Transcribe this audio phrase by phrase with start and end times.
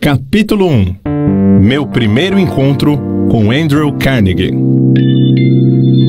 [0.00, 0.96] Capítulo 1
[1.62, 2.98] Meu primeiro encontro
[3.30, 4.52] com Andrew Carnegie.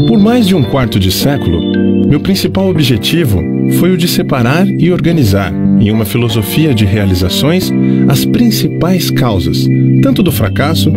[0.06, 3.42] Por mais de um quarto de século, meu principal objetivo
[3.80, 7.72] foi o de separar e organizar, em uma filosofia de realizações,
[8.10, 9.66] as principais causas,
[10.02, 10.92] tanto do fracasso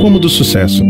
[0.00, 0.84] como do sucesso,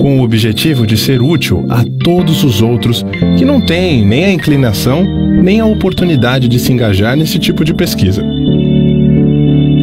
[0.00, 3.06] com o objetivo de ser útil a todos os outros
[3.38, 5.04] que não têm nem a inclinação
[5.40, 8.24] nem a oportunidade de se engajar nesse tipo de pesquisa.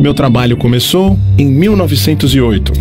[0.02, 2.74] Meu trabalho começou em 1908,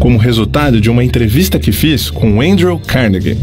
[0.00, 3.38] como resultado de uma entrevista que fiz com Andrew Carnegie.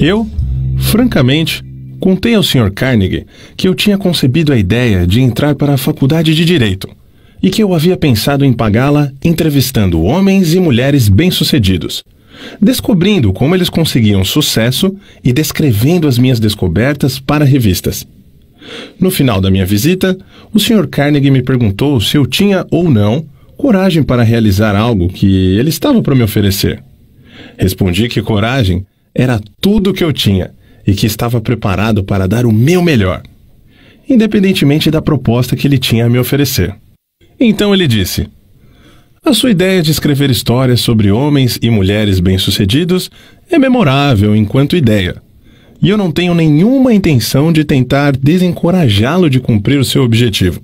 [0.00, 0.28] Eu,
[0.76, 1.62] francamente,
[2.00, 2.72] contei ao Sr.
[2.74, 3.26] Carnegie
[3.56, 6.88] que eu tinha concebido a ideia de entrar para a faculdade de Direito
[7.40, 12.02] e que eu havia pensado em pagá-la entrevistando homens e mulheres bem-sucedidos,
[12.60, 18.04] descobrindo como eles conseguiam sucesso e descrevendo as minhas descobertas para revistas.
[18.98, 20.16] No final da minha visita,
[20.52, 20.86] o Sr.
[20.88, 26.00] Carnegie me perguntou se eu tinha ou não coragem para realizar algo que ele estava
[26.00, 26.82] para me oferecer.
[27.56, 30.52] Respondi que coragem era tudo o que eu tinha
[30.86, 33.22] e que estava preparado para dar o meu melhor,
[34.08, 36.74] independentemente da proposta que ele tinha a me oferecer.
[37.38, 38.28] Então ele disse:
[39.24, 43.10] A sua ideia de escrever histórias sobre homens e mulheres bem-sucedidos
[43.50, 45.22] é memorável enquanto ideia
[45.80, 50.60] e eu não tenho nenhuma intenção de tentar desencorajá-lo de cumprir o seu objetivo.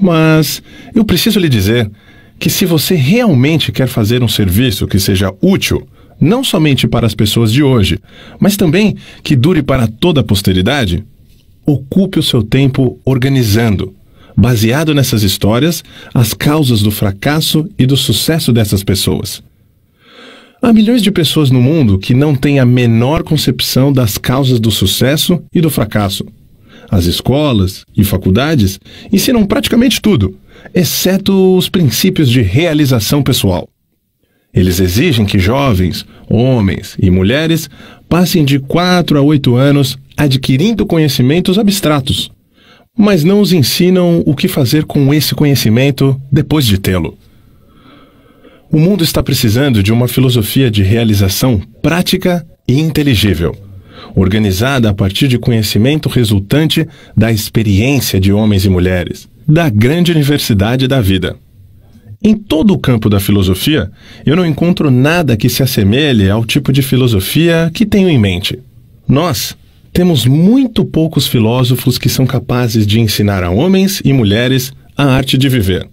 [0.00, 0.62] Mas
[0.94, 1.90] eu preciso lhe dizer
[2.38, 5.86] que se você realmente quer fazer um serviço que seja útil,
[6.20, 7.98] não somente para as pessoas de hoje,
[8.38, 11.04] mas também que dure para toda a posteridade,
[11.66, 13.94] ocupe o seu tempo organizando,
[14.36, 19.42] baseado nessas histórias, as causas do fracasso e do sucesso dessas pessoas.
[20.64, 24.70] Há milhões de pessoas no mundo que não têm a menor concepção das causas do
[24.70, 26.24] sucesso e do fracasso.
[26.88, 28.78] As escolas e faculdades
[29.12, 30.38] ensinam praticamente tudo,
[30.72, 33.68] exceto os princípios de realização pessoal.
[34.54, 37.68] Eles exigem que jovens, homens e mulheres
[38.08, 42.30] passem de 4 a 8 anos adquirindo conhecimentos abstratos,
[42.96, 47.18] mas não os ensinam o que fazer com esse conhecimento depois de tê-lo.
[48.72, 53.54] O mundo está precisando de uma filosofia de realização prática e inteligível,
[54.16, 60.88] organizada a partir de conhecimento resultante da experiência de homens e mulheres, da grande universidade
[60.88, 61.36] da vida.
[62.24, 63.90] Em todo o campo da filosofia,
[64.24, 68.58] eu não encontro nada que se assemelhe ao tipo de filosofia que tenho em mente.
[69.06, 69.54] Nós
[69.92, 75.36] temos muito poucos filósofos que são capazes de ensinar a homens e mulheres a arte
[75.36, 75.86] de viver.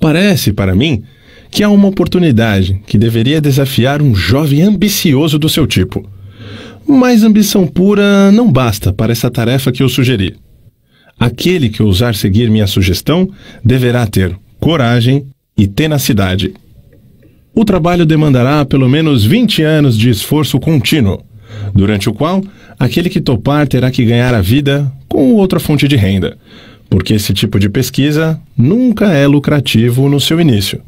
[0.00, 1.04] Parece, para mim,
[1.52, 6.08] que há uma oportunidade que deveria desafiar um jovem ambicioso do seu tipo.
[6.88, 10.34] Mas ambição pura não basta para essa tarefa que eu sugeri.
[11.20, 13.28] Aquele que ousar seguir minha sugestão
[13.62, 16.54] deverá ter coragem e tenacidade.
[17.54, 21.22] O trabalho demandará pelo menos 20 anos de esforço contínuo,
[21.74, 22.42] durante o qual
[22.78, 26.38] aquele que topar terá que ganhar a vida com outra fonte de renda,
[26.88, 30.80] porque esse tipo de pesquisa nunca é lucrativo no seu início.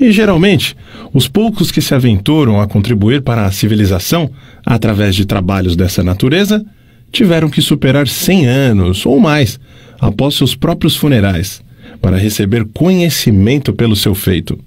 [0.00, 0.74] E geralmente,
[1.12, 4.30] os poucos que se aventuram a contribuir para a civilização
[4.64, 6.64] através de trabalhos dessa natureza
[7.12, 9.60] tiveram que superar 100 anos ou mais
[10.00, 11.62] após seus próprios funerais
[12.00, 14.58] para receber conhecimento pelo seu feito.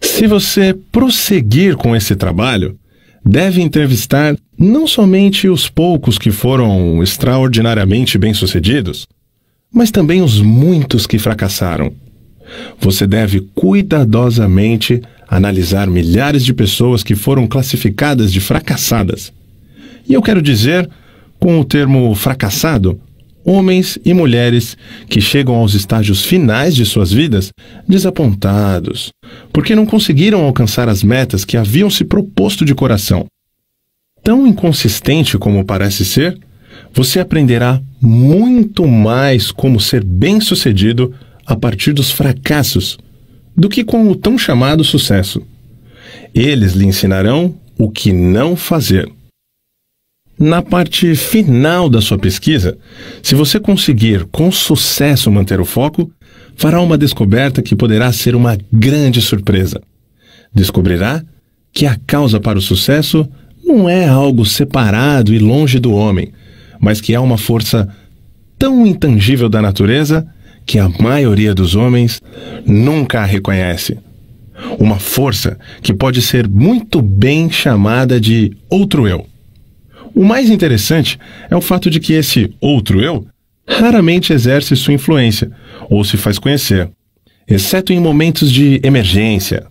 [0.00, 2.78] Se você prosseguir com esse trabalho,
[3.24, 9.08] deve entrevistar não somente os poucos que foram extraordinariamente bem-sucedidos,
[9.72, 11.92] mas também os muitos que fracassaram
[12.80, 19.32] você deve cuidadosamente analisar milhares de pessoas que foram classificadas de fracassadas.
[20.08, 20.88] E eu quero dizer,
[21.38, 23.00] com o termo fracassado,
[23.44, 24.76] homens e mulheres
[25.08, 27.50] que chegam aos estágios finais de suas vidas
[27.86, 29.10] desapontados,
[29.52, 33.26] porque não conseguiram alcançar as metas que haviam se proposto de coração.
[34.22, 36.38] Tão inconsistente como parece ser,
[36.92, 41.12] você aprenderá muito mais como ser bem-sucedido
[41.46, 42.98] a partir dos fracassos
[43.56, 45.42] do que com o tão chamado sucesso.
[46.34, 49.08] Eles lhe ensinarão o que não fazer.
[50.38, 52.76] Na parte final da sua pesquisa,
[53.22, 56.10] se você conseguir com sucesso manter o foco,
[56.56, 59.80] fará uma descoberta que poderá ser uma grande surpresa.
[60.52, 61.22] Descobrirá
[61.72, 63.28] que a causa para o sucesso
[63.64, 66.32] não é algo separado e longe do homem,
[66.80, 67.88] mas que há uma força
[68.58, 70.26] tão intangível da natureza
[70.66, 72.20] que a maioria dos homens
[72.64, 73.98] nunca reconhece.
[74.78, 79.26] Uma força que pode ser muito bem chamada de outro eu.
[80.14, 81.18] O mais interessante
[81.50, 83.26] é o fato de que esse outro eu
[83.66, 85.50] raramente exerce sua influência
[85.90, 86.88] ou se faz conhecer.
[87.46, 89.66] exceto em momentos de emergência.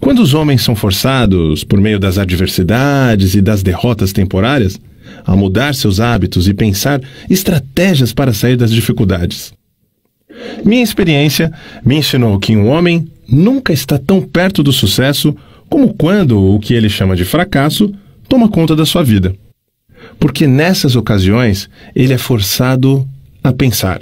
[0.00, 4.80] Quando os homens são forçados, por meio das adversidades e das derrotas temporárias,
[5.24, 7.00] a mudar seus hábitos e pensar
[7.30, 9.52] estratégias para sair das dificuldades.
[10.64, 11.52] Minha experiência
[11.84, 15.36] me ensinou que um homem nunca está tão perto do sucesso
[15.68, 17.92] como quando o que ele chama de fracasso
[18.28, 19.34] toma conta da sua vida.
[20.18, 23.06] Porque nessas ocasiões ele é forçado
[23.42, 24.00] a pensar.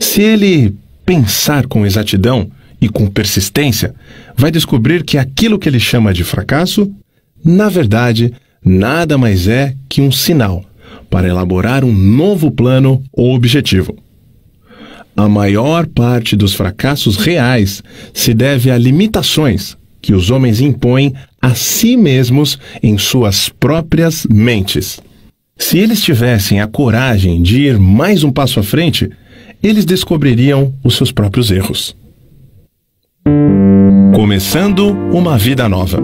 [0.00, 0.74] Se ele
[1.06, 2.50] pensar com exatidão
[2.80, 3.94] e com persistência,
[4.36, 6.90] vai descobrir que aquilo que ele chama de fracasso,
[7.44, 8.32] na verdade,
[8.64, 10.64] nada mais é que um sinal
[11.10, 13.96] para elaborar um novo plano ou objetivo.
[15.18, 17.82] A maior parte dos fracassos reais
[18.14, 21.12] se deve a limitações que os homens impõem
[21.42, 25.00] a si mesmos em suas próprias mentes.
[25.58, 29.10] Se eles tivessem a coragem de ir mais um passo à frente,
[29.60, 31.96] eles descobririam os seus próprios erros.
[34.14, 36.02] Começando uma vida nova.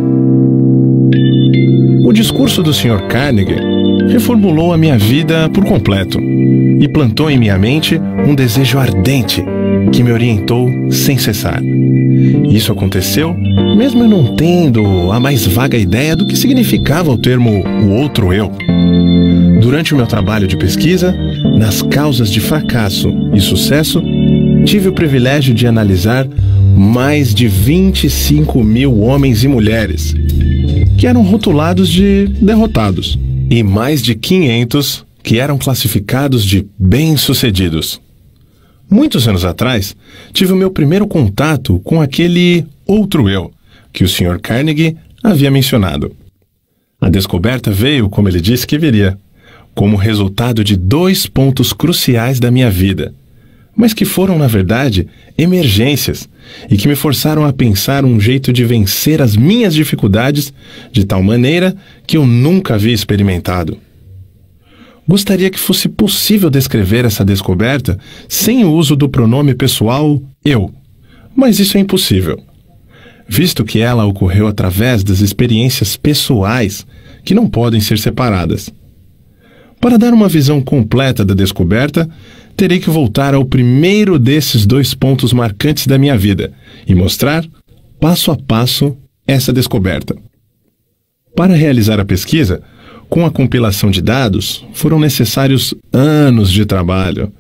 [2.05, 3.07] O discurso do Sr.
[3.09, 3.57] Carnegie
[4.09, 9.45] reformulou a minha vida por completo e plantou em minha mente um desejo ardente
[9.93, 11.63] que me orientou sem cessar.
[12.51, 13.37] Isso aconteceu
[13.75, 18.33] mesmo eu não tendo a mais vaga ideia do que significava o termo o outro
[18.33, 18.53] eu.
[19.61, 21.15] Durante o meu trabalho de pesquisa,
[21.59, 24.03] nas causas de fracasso e sucesso,
[24.65, 26.27] tive o privilégio de analisar
[26.77, 30.15] mais de 25 mil homens e mulheres
[30.99, 33.19] que eram rotulados de derrotados
[33.51, 38.01] e mais de 500 que eram classificados de bem-sucedidos.
[38.91, 39.97] Muitos anos atrás,
[40.33, 43.51] tive o meu primeiro contato com aquele outro eu
[43.93, 44.41] que o Sr.
[44.41, 46.15] Carnegie havia mencionado.
[47.01, 49.17] A descoberta veio, como ele disse que viria,
[49.75, 53.15] como resultado de dois pontos cruciais da minha vida,
[53.77, 56.29] mas que foram, na verdade, emergências
[56.71, 60.53] e que me forçaram a pensar um jeito de vencer as minhas dificuldades
[60.93, 61.75] de tal maneira
[62.07, 63.79] que eu nunca havia experimentado.
[65.07, 67.99] Gostaria que fosse possível descrever essa descoberta
[68.29, 70.73] sem o uso do pronome pessoal eu,
[71.37, 72.41] mas isso é impossível,
[73.29, 76.87] visto que ela ocorreu através das experiências pessoais
[77.23, 78.71] que não podem ser separadas.
[79.79, 82.09] Para dar uma visão completa da descoberta,
[82.57, 86.53] terei que voltar ao primeiro desses dois pontos marcantes da minha vida
[86.87, 87.45] e mostrar,
[88.01, 88.97] passo a passo,
[89.27, 90.17] essa descoberta.
[91.37, 92.63] Para realizar a pesquisa,
[93.09, 97.33] com a compilação de dados, foram necessários anos de trabalho.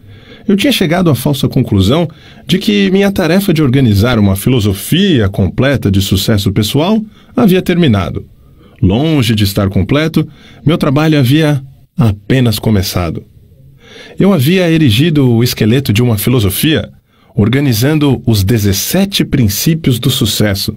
[0.46, 2.08] Eu tinha chegado à falsa conclusão
[2.46, 7.02] de que minha tarefa de organizar uma filosofia completa de sucesso pessoal
[7.36, 8.26] havia terminado.
[8.82, 10.28] Longe de estar completo,
[10.66, 11.62] meu trabalho havia
[11.96, 13.24] apenas começado.
[14.18, 16.90] Eu havia erigido o esqueleto de uma filosofia,
[17.34, 20.76] organizando os 17 princípios do sucesso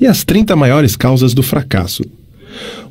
[0.00, 2.02] e as 30 maiores causas do fracasso.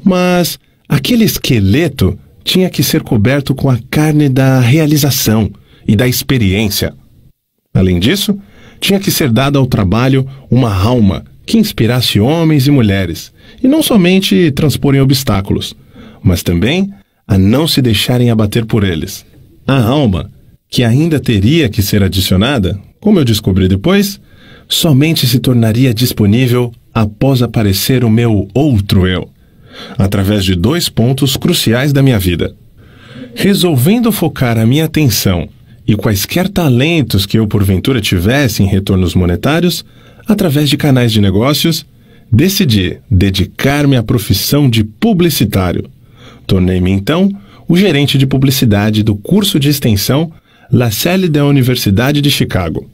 [0.03, 5.51] Mas aquele esqueleto tinha que ser coberto com a carne da realização
[5.88, 6.93] e da experiência.
[7.73, 8.38] Além disso,
[8.79, 13.33] tinha que ser dada ao trabalho uma alma que inspirasse homens e mulheres,
[13.63, 15.75] e não somente transporem obstáculos,
[16.21, 16.91] mas também
[17.27, 19.25] a não se deixarem abater por eles.
[19.67, 20.31] A alma,
[20.69, 24.19] que ainda teria que ser adicionada, como eu descobri depois,
[24.67, 29.29] somente se tornaria disponível após aparecer o meu outro eu,
[29.97, 32.55] através de dois pontos cruciais da minha vida.
[33.36, 35.50] Resolvendo focar a minha atenção
[35.86, 39.83] e quaisquer talentos que eu porventura tivesse em retornos monetários,
[40.25, 41.86] através de canais de negócios,
[42.31, 45.89] decidi dedicar-me à profissão de publicitário
[46.47, 47.29] Tornei-me então
[47.67, 50.31] o gerente de publicidade do curso de extensão
[50.71, 52.89] La Salle da Universidade de Chicago.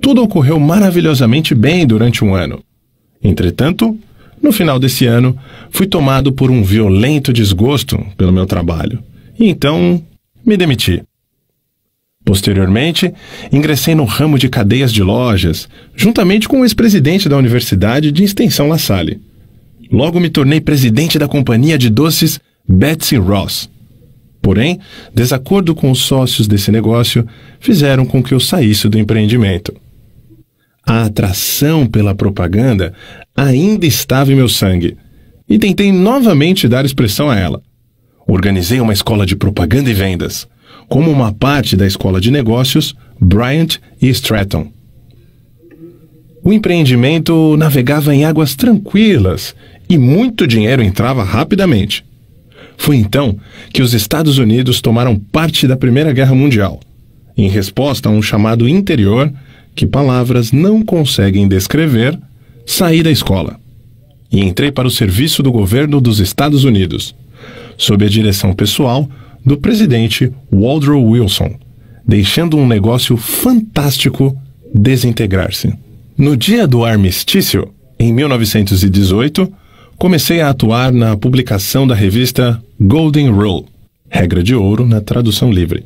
[0.00, 2.62] Tudo ocorreu maravilhosamente bem durante um ano.
[3.22, 3.98] Entretanto,
[4.42, 5.36] no final desse ano,
[5.70, 9.02] fui tomado por um violento desgosto pelo meu trabalho
[9.38, 10.02] e então
[10.44, 11.02] me demiti.
[12.24, 13.12] Posteriormente,
[13.52, 18.68] ingressei no ramo de cadeias de lojas, juntamente com o ex-presidente da Universidade de Extensão
[18.68, 19.20] La Salle.
[19.90, 23.70] Logo me tornei presidente da companhia de doces Betsy Ross.
[24.40, 24.78] Porém,
[25.12, 27.26] desacordo com os sócios desse negócio
[27.58, 29.74] fizeram com que eu saísse do empreendimento.
[30.86, 32.94] A atração pela propaganda
[33.36, 34.96] ainda estava em meu sangue
[35.48, 37.60] e tentei novamente dar expressão a ela.
[38.26, 40.46] Organizei uma escola de propaganda e vendas,
[40.88, 44.72] como uma parte da escola de negócios Bryant e Stratton.
[46.44, 49.56] O empreendimento navegava em águas tranquilas
[49.88, 52.04] e muito dinheiro entrava rapidamente.
[52.76, 53.36] Foi então
[53.72, 56.80] que os Estados Unidos tomaram parte da Primeira Guerra Mundial,
[57.36, 59.32] em resposta a um chamado interior
[59.74, 62.18] que palavras não conseguem descrever,
[62.64, 63.60] saí da escola
[64.30, 67.14] e entrei para o serviço do governo dos Estados Unidos,
[67.76, 69.08] sob a direção pessoal
[69.44, 71.54] do presidente Woodrow Wilson,
[72.06, 74.36] deixando um negócio fantástico
[74.74, 75.72] desintegrar-se.
[76.18, 77.68] No dia do armistício,
[77.98, 79.52] em 1918,
[79.98, 83.64] comecei a atuar na publicação da revista Golden Rule,
[84.08, 85.84] regra de ouro na tradução livre.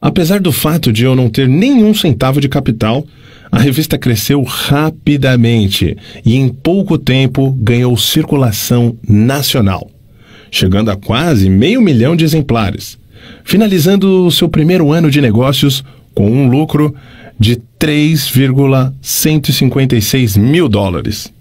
[0.00, 3.06] Apesar do fato de eu não ter nenhum centavo de capital,
[3.50, 9.90] a revista cresceu rapidamente e em pouco tempo ganhou circulação nacional,
[10.50, 12.98] chegando a quase meio milhão de exemplares,
[13.44, 15.84] finalizando seu primeiro ano de negócios
[16.14, 16.94] com um lucro
[17.38, 21.32] de 3,156 mil dólares.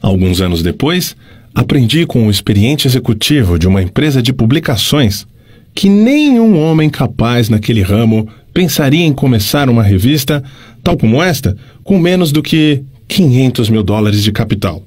[0.00, 1.14] Alguns anos depois,
[1.54, 5.26] aprendi com o experiente executivo de uma empresa de publicações
[5.74, 10.42] que nenhum homem capaz naquele ramo pensaria em começar uma revista,
[10.82, 14.82] tal como esta, com menos do que 500 mil dólares de capital.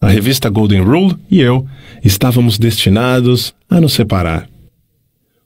[0.00, 1.66] A revista Golden Rule e eu
[2.04, 4.48] estávamos destinados a nos separar.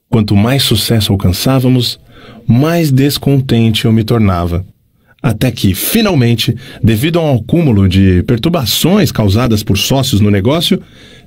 [0.09, 1.99] Quanto mais sucesso alcançávamos,
[2.47, 4.63] mais descontente eu me tornava.
[5.23, 6.53] Até que, finalmente,
[6.83, 10.81] devido a um acúmulo de perturbações causadas por sócios no negócio,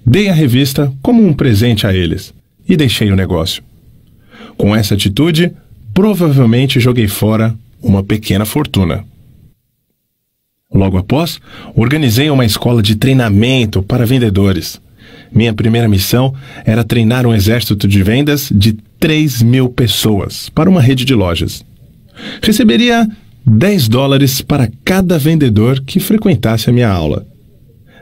[0.04, 2.34] dei a revista como um presente a eles
[2.68, 3.62] e deixei o negócio.
[4.58, 5.50] Com essa atitude,
[5.94, 9.02] provavelmente joguei fora uma pequena fortuna.
[10.72, 11.40] Logo após,
[11.74, 14.78] organizei uma escola de treinamento para vendedores.
[15.32, 16.34] Minha primeira missão
[16.66, 21.64] era treinar um exército de vendas de 3 mil pessoas para uma rede de lojas.
[22.42, 23.08] Receberia
[23.46, 27.24] 10 dólares para cada vendedor que frequentasse a minha aula.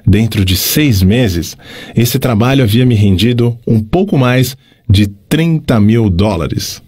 [0.07, 1.57] Dentro de seis meses,
[1.95, 4.57] esse trabalho havia me rendido um pouco mais
[4.89, 6.83] de 30 mil dólares.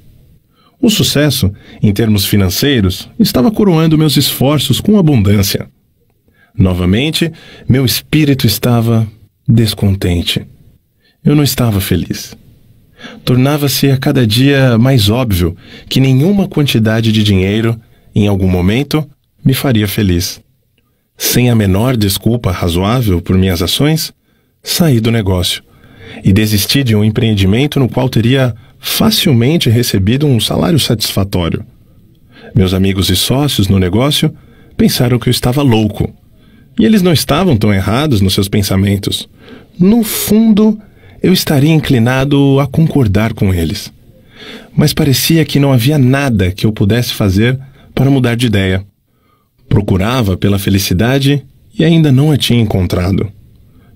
[0.81, 5.69] O sucesso, em termos financeiros, estava coroando meus esforços com abundância.
[6.57, 7.31] Novamente,
[7.69, 9.07] meu espírito estava
[9.47, 10.47] descontente.
[11.25, 12.37] Eu não estava feliz.
[13.25, 15.57] Tornava-se a cada dia mais óbvio
[15.89, 17.79] que nenhuma quantidade de dinheiro,
[18.23, 19.07] em algum momento,
[19.45, 20.41] me faria feliz.
[21.19, 24.13] Sem a menor desculpa razoável por minhas ações,
[24.63, 25.63] saí do negócio
[26.25, 31.65] e desisti de um empreendimento no qual teria facilmente recebido um salário satisfatório.
[32.55, 34.35] Meus amigos e sócios no negócio
[34.77, 36.13] pensaram que eu estava louco.
[36.79, 39.29] E eles não estavam tão errados nos seus pensamentos.
[39.79, 40.79] No fundo,
[41.23, 43.93] eu estaria inclinado a concordar com eles.
[44.75, 47.59] Mas parecia que não havia nada que eu pudesse fazer
[47.97, 48.87] para mudar de ideia.
[49.71, 51.43] Procurava pela felicidade
[51.77, 53.33] e ainda não a tinha encontrado.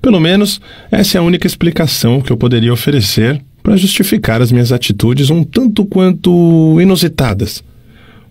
[0.00, 0.58] Pelo menos,
[0.90, 5.44] essa é a única explicação que eu poderia oferecer para justificar as minhas atitudes um
[5.44, 7.62] tanto quanto inusitadas.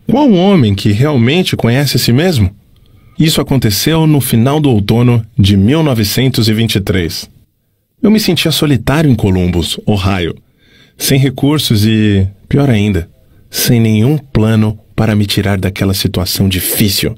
[0.08, 2.50] Qual homem que realmente conhece a si mesmo?
[3.20, 7.30] Isso aconteceu no final do outono de 1923.
[8.02, 10.34] Eu me sentia solitário em Columbus, Ohio,
[10.98, 13.08] sem recursos e, pior ainda,
[13.52, 17.16] sem nenhum plano para me tirar daquela situação difícil.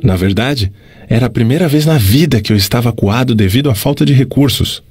[0.00, 0.70] Na verdade,
[1.08, 4.84] era a primeira vez na vida que eu estava acuado devido à falta de recursos.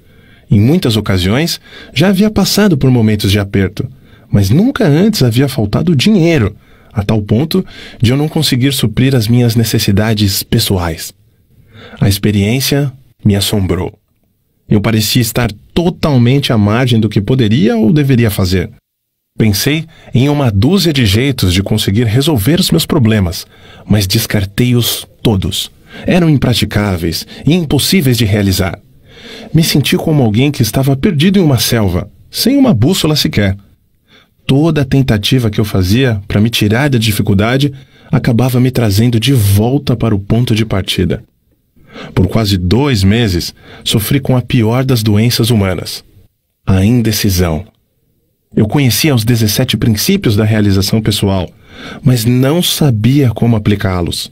[0.51, 1.57] Em muitas ocasiões,
[1.93, 3.87] já havia passado por momentos de aperto,
[4.29, 6.53] mas nunca antes havia faltado dinheiro,
[6.91, 7.65] a tal ponto
[8.01, 11.13] de eu não conseguir suprir as minhas necessidades pessoais.
[12.01, 12.91] A experiência
[13.23, 13.97] me assombrou.
[14.67, 18.69] Eu parecia estar totalmente à margem do que poderia ou deveria fazer.
[19.37, 23.45] Pensei em uma dúzia de jeitos de conseguir resolver os meus problemas,
[23.85, 25.69] mas descartei-os todos.
[26.05, 28.79] Eram impraticáveis e impossíveis de realizar.
[29.53, 33.57] Me senti como alguém que estava perdido em uma selva, sem uma bússola sequer.
[34.47, 37.73] Toda a tentativa que eu fazia para me tirar da dificuldade
[38.09, 41.21] acabava me trazendo de volta para o ponto de partida.
[42.13, 46.05] Por quase dois meses, sofri com a pior das doenças humanas:
[46.65, 47.65] a indecisão.
[48.55, 51.49] Eu conhecia os 17 princípios da realização pessoal,
[52.01, 54.31] mas não sabia como aplicá-los.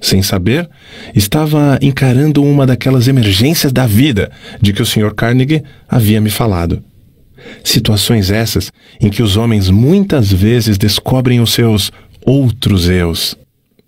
[0.00, 0.68] Sem saber,
[1.14, 4.30] estava encarando uma daquelas emergências da vida
[4.60, 5.14] de que o Sr.
[5.14, 6.82] Carnegie havia me falado.
[7.62, 11.92] Situações essas em que os homens muitas vezes descobrem os seus
[12.24, 13.36] outros eus.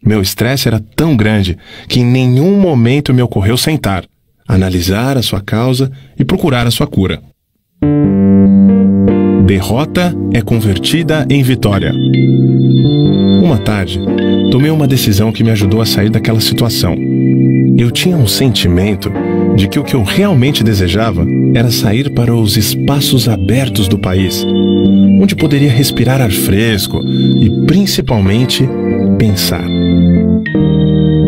[0.02, 1.58] Meu estresse era tão grande
[1.88, 4.04] que em nenhum momento me ocorreu sentar,
[4.46, 7.20] analisar a sua causa e procurar a sua cura.
[9.46, 11.94] Derrota é convertida em vitória.
[13.40, 14.00] Uma tarde,
[14.50, 16.96] tomei uma decisão que me ajudou a sair daquela situação.
[17.78, 19.08] Eu tinha um sentimento
[19.54, 21.24] de que o que eu realmente desejava
[21.54, 24.44] era sair para os espaços abertos do país,
[25.20, 28.68] onde poderia respirar ar fresco e, principalmente,
[29.16, 29.64] pensar.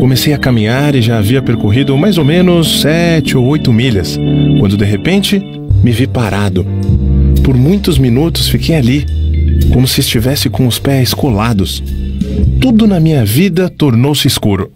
[0.00, 4.18] Comecei a caminhar e já havia percorrido mais ou menos sete ou oito milhas,
[4.58, 5.40] quando de repente
[5.84, 6.66] me vi parado.
[7.48, 9.06] Por muitos minutos fiquei ali,
[9.72, 11.82] como se estivesse com os pés colados.
[12.60, 14.70] Tudo na minha vida tornou-se escuro.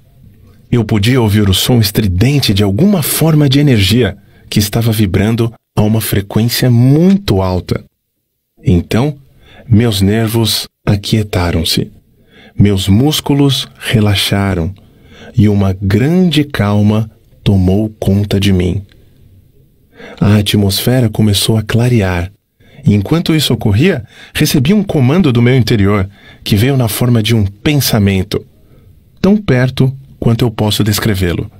[0.71, 4.17] Eu podia ouvir o som estridente de alguma forma de energia
[4.49, 7.85] que estava vibrando a uma frequência muito alta.
[8.65, 9.19] Então,
[9.69, 11.91] meus nervos aquietaram-se,
[12.59, 14.73] meus músculos relaxaram
[15.37, 17.11] e uma grande calma
[17.45, 18.81] tomou conta de mim.
[20.19, 22.33] A atmosfera começou a clarear
[22.85, 26.09] e enquanto isso ocorria, recebi um comando do meu interior,
[26.43, 28.45] que veio na forma de um pensamento,
[29.21, 31.51] tão perto quanto eu posso descrevê-lo.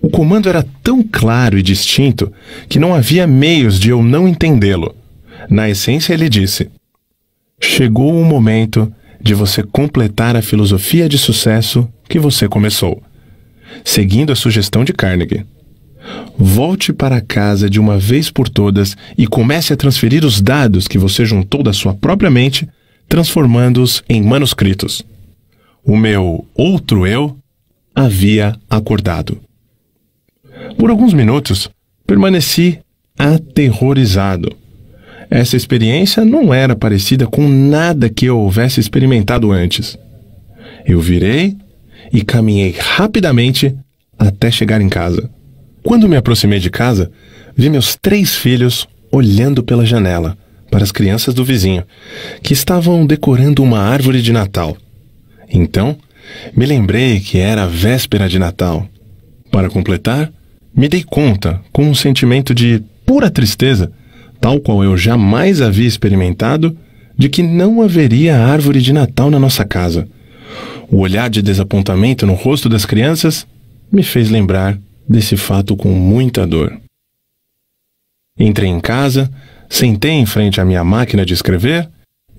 [0.00, 2.32] O comando era tão claro e distinto
[2.68, 4.96] que não havia meios de eu não entendê-lo.
[5.48, 6.70] Na essência, ele disse:
[7.60, 13.00] Chegou o momento de você completar a filosofia de sucesso que você começou,
[13.84, 15.46] seguindo a sugestão de Carnegie.
[16.36, 20.98] Volte para casa de uma vez por todas e comece a transferir os dados que
[20.98, 22.68] você juntou da sua própria mente,
[23.08, 25.02] transformando-os em manuscritos.
[25.84, 27.36] O meu outro eu
[27.94, 29.38] havia acordado.
[30.78, 31.70] Por alguns minutos,
[32.06, 32.78] permaneci
[33.18, 34.56] aterrorizado.
[35.30, 39.98] Essa experiência não era parecida com nada que eu houvesse experimentado antes.
[40.84, 41.56] Eu virei
[42.12, 43.74] e caminhei rapidamente
[44.18, 45.30] até chegar em casa.
[45.82, 47.10] Quando me aproximei de casa,
[47.56, 50.36] vi meus três filhos olhando pela janela
[50.70, 51.84] para as crianças do vizinho,
[52.42, 54.76] que estavam decorando uma árvore de Natal.
[55.50, 55.96] Então,
[56.56, 58.88] me lembrei que era a véspera de Natal.
[59.50, 60.32] Para completar,
[60.74, 63.92] me dei conta, com um sentimento de pura tristeza,
[64.40, 66.74] tal qual eu jamais havia experimentado,
[67.18, 70.08] de que não haveria árvore de Natal na nossa casa.
[70.88, 73.46] O olhar de desapontamento no rosto das crianças
[73.90, 74.78] me fez lembrar
[75.08, 76.80] desse fato com muita dor.
[78.38, 79.30] Entrei em casa,
[79.68, 81.88] sentei em frente à minha máquina de escrever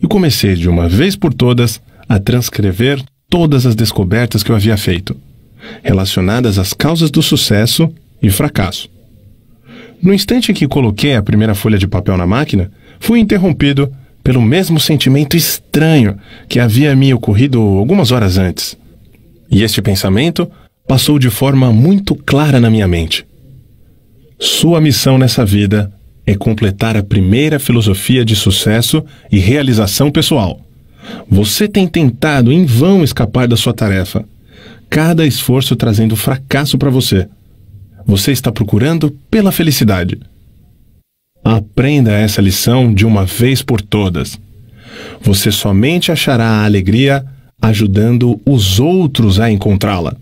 [0.02, 4.78] e comecei de uma vez por todas a transcrever todas as descobertas que eu havia
[4.78, 5.15] feito,
[5.82, 8.89] relacionadas às causas do sucesso e fracasso.
[10.02, 13.91] No instante em que coloquei a primeira folha de papel na máquina, fui interrompido
[14.23, 18.78] pelo mesmo sentimento estranho que havia me ocorrido algumas horas antes.
[19.49, 20.49] E este pensamento
[20.88, 23.26] passou de forma muito clara na minha mente.
[24.39, 25.91] Sua missão nessa vida
[26.26, 30.60] é completar a primeira filosofia de sucesso e realização pessoal.
[31.30, 34.26] Você tem tentado em vão escapar da sua tarefa,
[34.89, 37.28] cada esforço trazendo fracasso para você.
[38.06, 40.19] Você está procurando pela felicidade.
[41.43, 44.39] Aprenda essa lição de uma vez por todas.
[45.22, 47.26] Você somente achará a alegria
[47.62, 50.15] ajudando os outros a encontrá-la.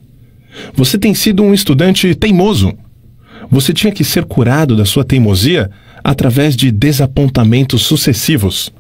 [0.73, 2.73] Você tem sido um estudante teimoso.
[3.49, 5.69] Você tinha que ser curado da sua teimosia
[6.03, 8.71] através de desapontamentos sucessivos.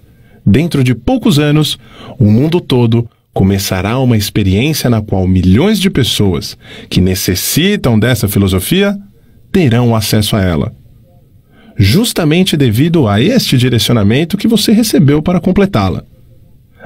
[0.45, 1.77] Dentro de poucos anos,
[2.17, 6.57] o mundo todo começará uma experiência na qual milhões de pessoas
[6.89, 8.97] que necessitam dessa filosofia
[9.51, 10.73] terão acesso a ela.
[11.77, 16.03] Justamente devido a este direcionamento que você recebeu para completá-la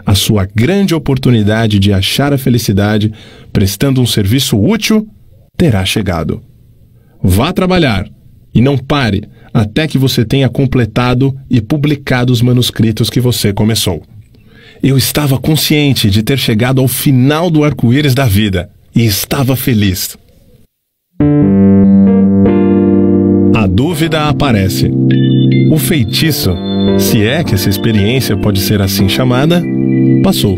[0.06, 3.12] a sua grande oportunidade de achar a felicidade
[3.54, 5.08] prestando um serviço útil
[5.58, 6.42] terá chegado.
[7.22, 8.08] Vá trabalhar
[8.54, 14.04] e não pare até que você tenha completado e publicado os manuscritos que você começou.
[14.84, 20.18] Eu estava consciente de ter chegado ao final do arco-íris da vida e estava feliz.
[23.56, 24.92] A dúvida aparece.
[25.72, 26.54] O feitiço,
[27.00, 29.64] se é que essa experiência pode ser assim chamada,
[30.24, 30.58] passou.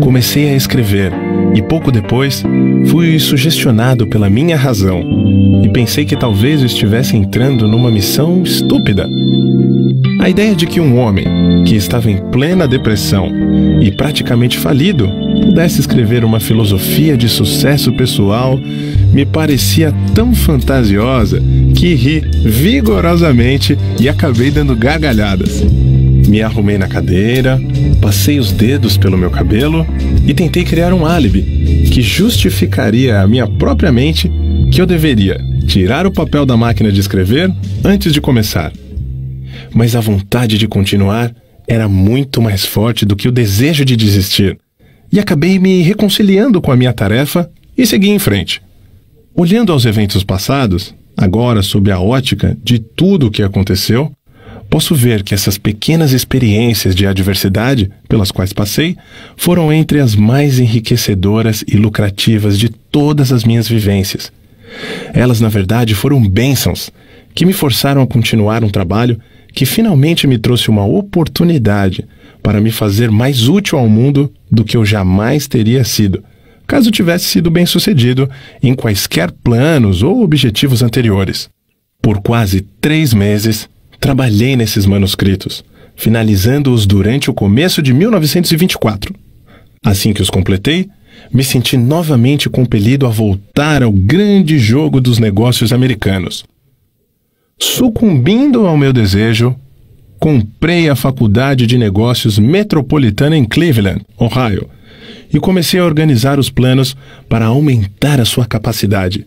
[0.00, 1.12] Comecei a escrever
[1.54, 2.42] e pouco depois
[2.86, 5.02] fui sugestionado pela minha razão
[5.64, 9.08] e pensei que talvez eu estivesse entrando numa missão estúpida.
[10.20, 11.26] A ideia de que um homem
[11.64, 13.30] que estava em plena depressão
[13.80, 15.08] e praticamente falido
[15.42, 18.58] pudesse escrever uma filosofia de sucesso pessoal
[19.12, 21.40] me parecia tão fantasiosa
[21.76, 25.62] que ri vigorosamente e acabei dando gargalhadas.
[26.26, 27.60] Me arrumei na cadeira,
[28.04, 29.86] passei os dedos pelo meu cabelo
[30.28, 34.30] e tentei criar um álibi que justificaria à minha própria mente
[34.70, 37.50] que eu deveria tirar o papel da máquina de escrever
[37.82, 38.70] antes de começar.
[39.72, 41.34] Mas a vontade de continuar
[41.66, 44.58] era muito mais forte do que o desejo de desistir,
[45.10, 48.60] e acabei me reconciliando com a minha tarefa e segui em frente.
[49.34, 54.12] Olhando aos eventos passados, Agora, sob a ótica de tudo o que aconteceu,
[54.74, 58.96] posso ver que essas pequenas experiências de adversidade pelas quais passei
[59.36, 64.32] foram entre as mais enriquecedoras e lucrativas de todas as minhas vivências.
[65.12, 66.90] Elas, na verdade, foram bênçãos
[67.32, 69.16] que me forçaram a continuar um trabalho
[69.52, 72.04] que finalmente me trouxe uma oportunidade
[72.42, 76.20] para me fazer mais útil ao mundo do que eu jamais teria sido,
[76.66, 78.28] caso tivesse sido bem-sucedido
[78.60, 81.48] em quaisquer planos ou objetivos anteriores.
[82.02, 83.68] Por quase três meses,
[84.04, 85.64] trabalhei nesses manuscritos,
[85.96, 89.14] finalizando-os durante o começo de 1924.
[89.82, 90.90] Assim que os completei,
[91.32, 96.44] me senti novamente compelido a voltar ao grande jogo dos negócios americanos.
[97.58, 99.56] Sucumbindo ao meu desejo,
[100.18, 104.68] comprei a Faculdade de Negócios Metropolitana em Cleveland, Ohio,
[105.32, 106.94] e comecei a organizar os planos
[107.26, 109.26] para aumentar a sua capacidade.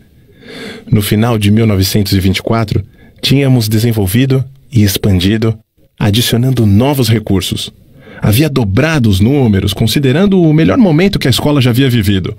[0.88, 2.84] No final de 1924,
[3.20, 5.58] tínhamos desenvolvido e expandido,
[5.98, 7.72] adicionando novos recursos.
[8.20, 12.36] Havia dobrado os números, considerando o melhor momento que a escola já havia vivido.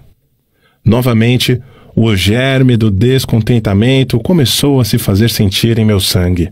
[0.83, 1.59] Novamente,
[1.95, 6.51] o germe do descontentamento começou a se fazer sentir em meu sangue.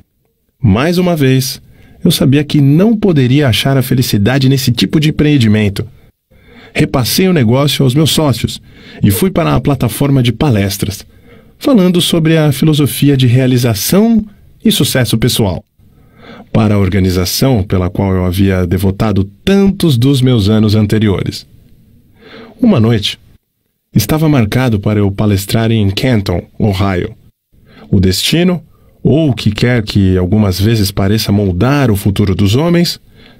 [0.61, 1.61] Mais uma vez,
[2.03, 5.87] eu sabia que não poderia achar a felicidade nesse tipo de empreendimento.
[6.73, 8.61] Repassei o negócio aos meus sócios
[9.03, 11.05] e fui para a plataforma de palestras,
[11.57, 14.23] falando sobre a filosofia de realização
[14.63, 15.63] e sucesso pessoal.
[16.51, 21.45] Para a organização pela qual eu havia devotado tantos dos meus anos anteriores.
[22.59, 23.19] Uma noite,
[23.93, 27.15] estava marcado para eu palestrar em Canton, Ohio.
[27.89, 28.63] O destino
[29.03, 32.99] ou o que quer que algumas vezes pareça moldar o futuro dos homens,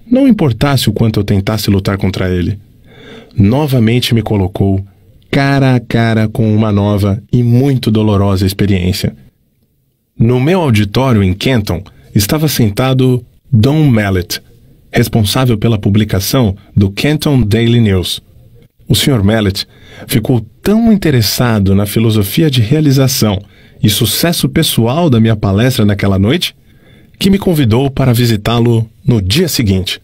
[0.10, 2.58] não importasse o quanto eu tentasse lutar contra ele.
[3.36, 4.84] Novamente me colocou
[5.30, 9.15] cara a cara com uma nova e muito dolorosa experiência.
[10.17, 11.84] No meu auditório em Kenton
[12.17, 14.41] estava sentado Don Mallet,
[14.91, 18.21] responsável pela publicação do Kenton Daily News.
[18.88, 19.23] O Sr.
[19.23, 19.67] Mallet
[20.08, 23.39] ficou tão interessado na filosofia de realização
[23.84, 26.56] e sucesso pessoal da minha palestra naquela noite
[27.19, 30.01] que me convidou para visitá-lo no dia seguinte.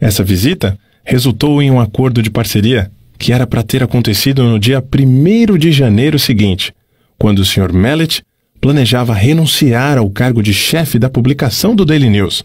[0.00, 4.80] Essa visita resultou em um acordo de parceria que era para ter acontecido no dia
[4.80, 6.72] 1 de janeiro seguinte,
[7.18, 7.72] quando o Sr.
[7.72, 8.22] Mallet
[8.60, 12.44] planejava renunciar ao cargo de chefe da publicação do Daily News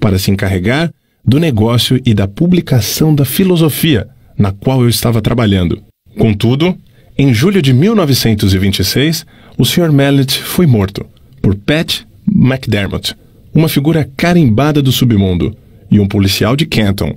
[0.00, 0.92] para se encarregar
[1.24, 5.82] do negócio e da publicação da filosofia na qual eu estava trabalhando.
[6.18, 6.76] Contudo,
[7.16, 9.24] em julho de 1926,
[9.56, 9.92] o Sr.
[9.92, 11.06] Mallet foi morto
[11.40, 13.14] por Pat McDermott,
[13.54, 15.56] uma figura carimbada do submundo,
[15.92, 17.14] e um policial de Canton,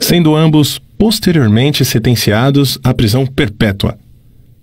[0.00, 3.96] sendo ambos posteriormente sentenciados à prisão perpétua.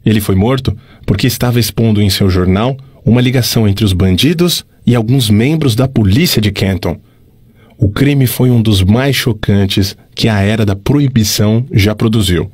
[0.06, 4.96] Ele foi morto porque estava expondo em seu jornal uma ligação entre os bandidos e
[4.96, 7.00] alguns membros da polícia de Canton.
[7.78, 12.50] O crime foi um dos mais chocantes que a era da proibição já produziu.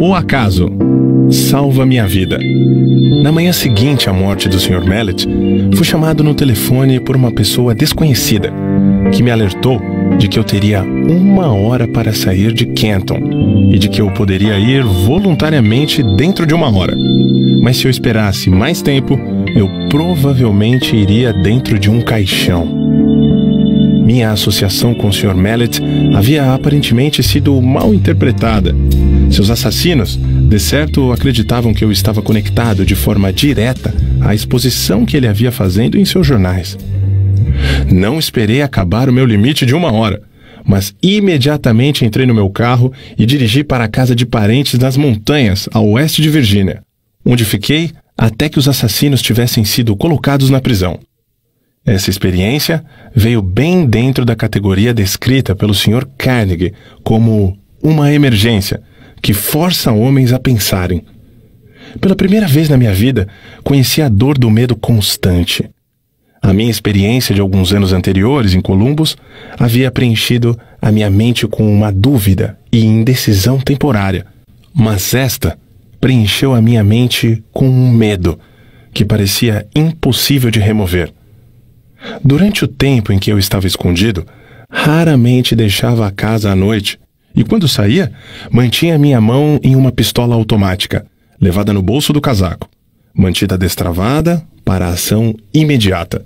[0.00, 0.70] O acaso
[1.30, 2.38] salva minha vida.
[3.22, 4.84] Na manhã seguinte à morte do Sr.
[4.86, 5.26] Mallet,
[5.74, 8.52] fui chamado no telefone por uma pessoa desconhecida
[9.12, 9.80] que me alertou
[10.18, 14.58] de que eu teria uma hora para sair de Canton e de que eu poderia
[14.58, 16.94] ir voluntariamente dentro de uma hora.
[17.62, 19.18] Mas se eu esperasse mais tempo,
[19.56, 22.68] eu provavelmente iria dentro de um caixão.
[24.06, 25.34] Minha associação com o Sr.
[25.34, 25.80] Mallet
[26.14, 28.72] havia aparentemente sido mal interpretada.
[29.32, 35.16] Seus assassinos, de certo, acreditavam que eu estava conectado de forma direta à exposição que
[35.16, 36.78] ele havia fazendo em seus jornais.
[37.90, 40.22] Não esperei acabar o meu limite de uma hora,
[40.64, 45.68] mas imediatamente entrei no meu carro e dirigi para a casa de parentes nas montanhas,
[45.72, 46.80] a oeste de Virgínia,
[47.24, 51.00] onde fiquei até que os assassinos tivessem sido colocados na prisão.
[51.86, 56.04] Essa experiência veio bem dentro da categoria descrita pelo Sr.
[56.18, 58.82] Carnegie como uma emergência
[59.22, 61.04] que força homens a pensarem.
[62.00, 63.28] Pela primeira vez na minha vida,
[63.62, 65.70] conheci a dor do medo constante.
[66.42, 69.16] A minha experiência de alguns anos anteriores em Columbus
[69.56, 74.26] havia preenchido a minha mente com uma dúvida e indecisão temporária,
[74.74, 75.56] mas esta
[76.00, 78.38] preencheu a minha mente com um medo
[78.92, 81.12] que parecia impossível de remover.
[82.24, 84.26] Durante o tempo em que eu estava escondido,
[84.70, 86.98] raramente deixava a casa à noite
[87.34, 88.12] e, quando saía,
[88.50, 91.06] mantinha minha mão em uma pistola automática,
[91.40, 92.68] levada no bolso do casaco,
[93.14, 96.24] mantida destravada para ação imediata.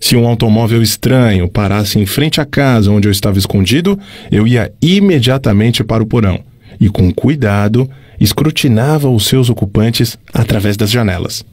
[0.00, 3.98] Se um automóvel estranho parasse em frente à casa onde eu estava escondido,
[4.32, 6.40] eu ia imediatamente para o porão
[6.80, 11.44] e, com cuidado, escrutinava os seus ocupantes através das janelas.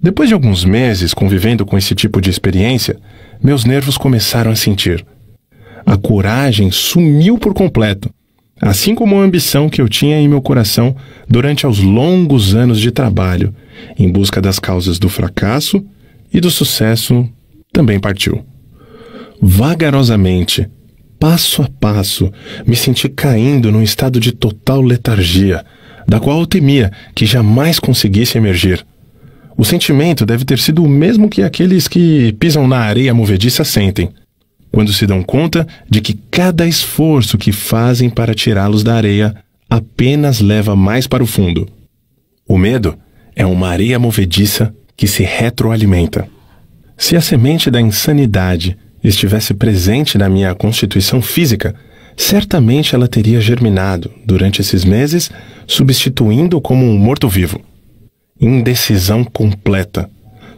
[0.00, 2.96] Depois de alguns meses convivendo com esse tipo de experiência,
[3.42, 5.04] meus nervos começaram a sentir.
[5.86, 8.10] A coragem sumiu por completo,
[8.60, 10.94] assim como a ambição que eu tinha em meu coração
[11.28, 13.54] durante os longos anos de trabalho,
[13.98, 15.84] em busca das causas do fracasso
[16.32, 17.28] e do sucesso,
[17.72, 18.44] também partiu.
[19.40, 20.68] Vagarosamente,
[21.18, 22.32] passo a passo,
[22.66, 25.64] me senti caindo num estado de total letargia,
[26.06, 28.84] da qual eu temia que jamais conseguisse emergir.
[29.56, 34.10] O sentimento deve ter sido o mesmo que aqueles que pisam na areia movediça sentem,
[34.72, 39.34] quando se dão conta de que cada esforço que fazem para tirá-los da areia
[39.70, 41.68] apenas leva mais para o fundo.
[42.48, 42.98] O medo
[43.36, 46.28] é uma areia movediça que se retroalimenta.
[46.96, 51.74] Se a semente da insanidade estivesse presente na minha constituição física,
[52.16, 55.30] certamente ela teria germinado durante esses meses,
[55.66, 57.60] substituindo como um morto-vivo
[58.40, 60.10] indecisão completa,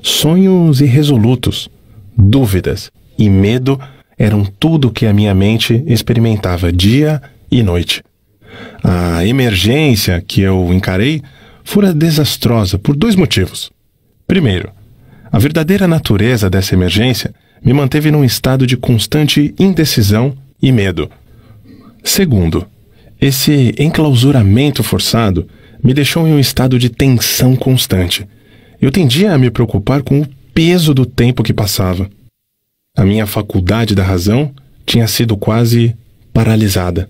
[0.02, 1.68] sonhos irresolutos,
[2.16, 3.78] dúvidas e medo
[4.18, 8.02] eram tudo que a minha mente experimentava dia e noite.
[8.82, 11.22] A emergência que eu encarei
[11.64, 13.70] fora desastrosa por dois motivos.
[14.26, 14.70] Primeiro,
[15.30, 21.10] a verdadeira natureza dessa emergência me manteve num estado de constante indecisão e medo.
[22.02, 22.66] Segundo,
[23.20, 25.46] esse enclausuramento forçado
[25.82, 28.26] me deixou em um estado de tensão constante.
[28.80, 32.08] Eu tendia a me preocupar com o peso do tempo que passava.
[32.96, 34.52] A minha faculdade da razão
[34.84, 35.94] tinha sido quase
[36.32, 37.08] paralisada.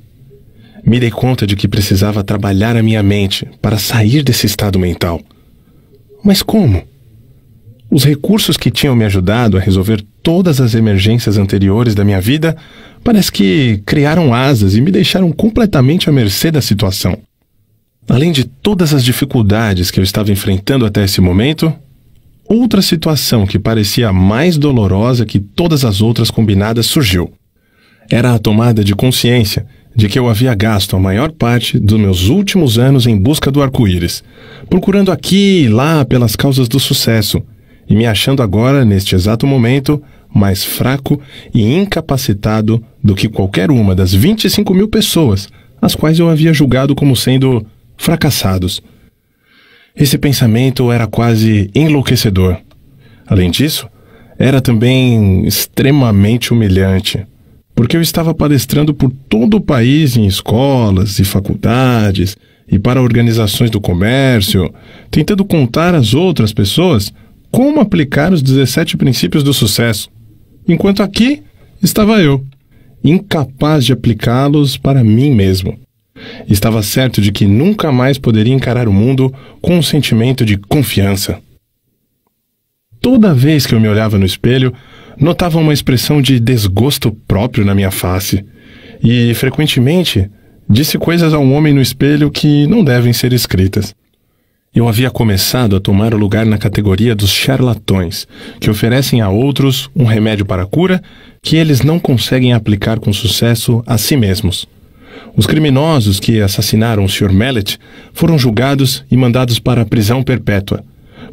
[0.84, 5.20] Me dei conta de que precisava trabalhar a minha mente para sair desse estado mental.
[6.24, 6.82] Mas como?
[7.90, 12.56] Os recursos que tinham me ajudado a resolver todas as emergências anteriores da minha vida
[13.04, 17.16] parece que criaram asas e me deixaram completamente à mercê da situação.
[18.08, 21.72] Além de todas as dificuldades que eu estava enfrentando até esse momento,
[22.48, 27.32] outra situação que parecia mais dolorosa que todas as outras combinadas surgiu.
[28.08, 32.28] Era a tomada de consciência de que eu havia gasto a maior parte dos meus
[32.28, 34.22] últimos anos em busca do arco-íris,
[34.68, 37.42] procurando aqui e lá pelas causas do sucesso,
[37.88, 40.00] e me achando agora, neste exato momento,
[40.32, 41.20] mais fraco
[41.52, 45.48] e incapacitado do que qualquer uma das 25 mil pessoas
[45.80, 47.64] as quais eu havia julgado como sendo
[47.96, 48.82] fracassados.
[49.94, 52.58] Esse pensamento era quase enlouquecedor.
[53.26, 53.88] Além disso,
[54.38, 57.26] era também extremamente humilhante,
[57.74, 62.36] porque eu estava palestrando por todo o país em escolas e faculdades
[62.68, 64.72] e para organizações do comércio,
[65.10, 67.12] tentando contar às outras pessoas
[67.50, 70.10] como aplicar os 17 princípios do sucesso,
[70.68, 71.42] enquanto aqui
[71.82, 72.44] estava eu,
[73.02, 75.85] incapaz de aplicá-los para mim mesmo.
[76.48, 81.40] Estava certo de que nunca mais poderia encarar o mundo com um sentimento de confiança.
[83.00, 84.72] Toda vez que eu me olhava no espelho,
[85.18, 88.44] notava uma expressão de desgosto próprio na minha face,
[89.02, 90.30] e frequentemente
[90.68, 93.94] disse coisas a um homem no espelho que não devem ser escritas.
[94.74, 98.28] Eu havia começado a tomar o lugar na categoria dos charlatões,
[98.60, 101.02] que oferecem a outros um remédio para a cura
[101.40, 104.66] que eles não conseguem aplicar com sucesso a si mesmos.
[105.36, 107.30] Os criminosos que assassinaram o Sr.
[107.30, 107.78] Mallet
[108.14, 110.82] foram julgados e mandados para a prisão perpétua.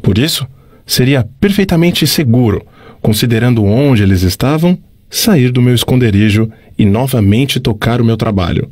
[0.02, 0.46] Por isso,
[0.86, 2.64] seria perfeitamente seguro,
[3.00, 8.70] considerando onde eles estavam, sair do meu esconderijo e novamente tocar o meu trabalho.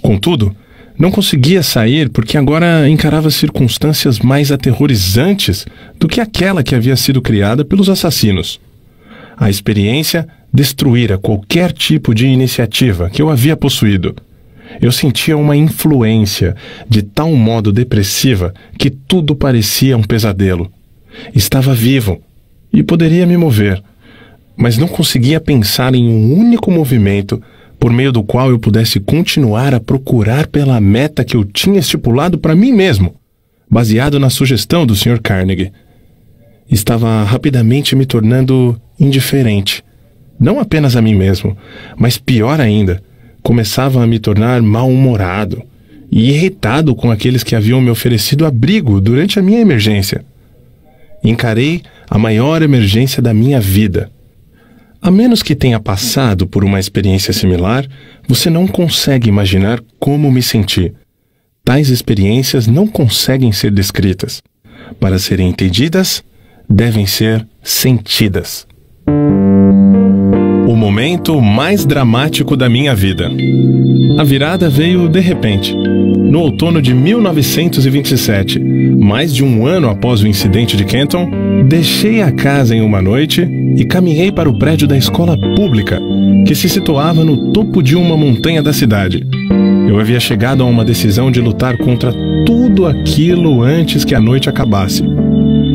[0.00, 0.54] Contudo,
[0.98, 5.64] não conseguia sair porque agora encarava circunstâncias mais aterrorizantes
[5.98, 8.60] do que aquela que havia sido criada pelos assassinos.
[9.36, 14.14] A experiência destruíra qualquer tipo de iniciativa que eu havia possuído.
[14.80, 16.56] Eu sentia uma influência
[16.88, 20.70] de tal modo depressiva que tudo parecia um pesadelo.
[21.34, 22.20] Estava vivo
[22.72, 23.82] e poderia me mover,
[24.56, 27.42] mas não conseguia pensar em um único movimento
[27.78, 32.38] por meio do qual eu pudesse continuar a procurar pela meta que eu tinha estipulado
[32.38, 33.16] para mim mesmo,
[33.68, 35.20] baseado na sugestão do Sr.
[35.20, 35.72] Carnegie.
[36.70, 39.84] Estava rapidamente me tornando indiferente,
[40.38, 41.56] não apenas a mim mesmo,
[41.96, 43.02] mas pior ainda,
[43.42, 45.62] começava a me tornar mal-humorado
[46.10, 50.24] e irritado com aqueles que haviam me oferecido abrigo durante a minha emergência.
[51.24, 54.10] Encarei a maior emergência da minha vida.
[55.00, 57.86] A menos que tenha passado por uma experiência similar,
[58.28, 60.92] você não consegue imaginar como me senti.
[61.64, 64.42] Tais experiências não conseguem ser descritas.
[65.00, 66.22] Para serem entendidas,
[66.68, 68.66] devem ser sentidas
[70.82, 73.30] momento mais dramático da minha vida.
[74.18, 75.72] A virada veio de repente.
[75.76, 81.30] No outono de 1927, mais de um ano após o incidente de Kenton,
[81.68, 86.00] deixei a casa em uma noite e caminhei para o prédio da escola pública,
[86.44, 89.24] que se situava no topo de uma montanha da cidade.
[89.88, 92.12] Eu havia chegado a uma decisão de lutar contra
[92.44, 95.04] tudo aquilo antes que a noite acabasse.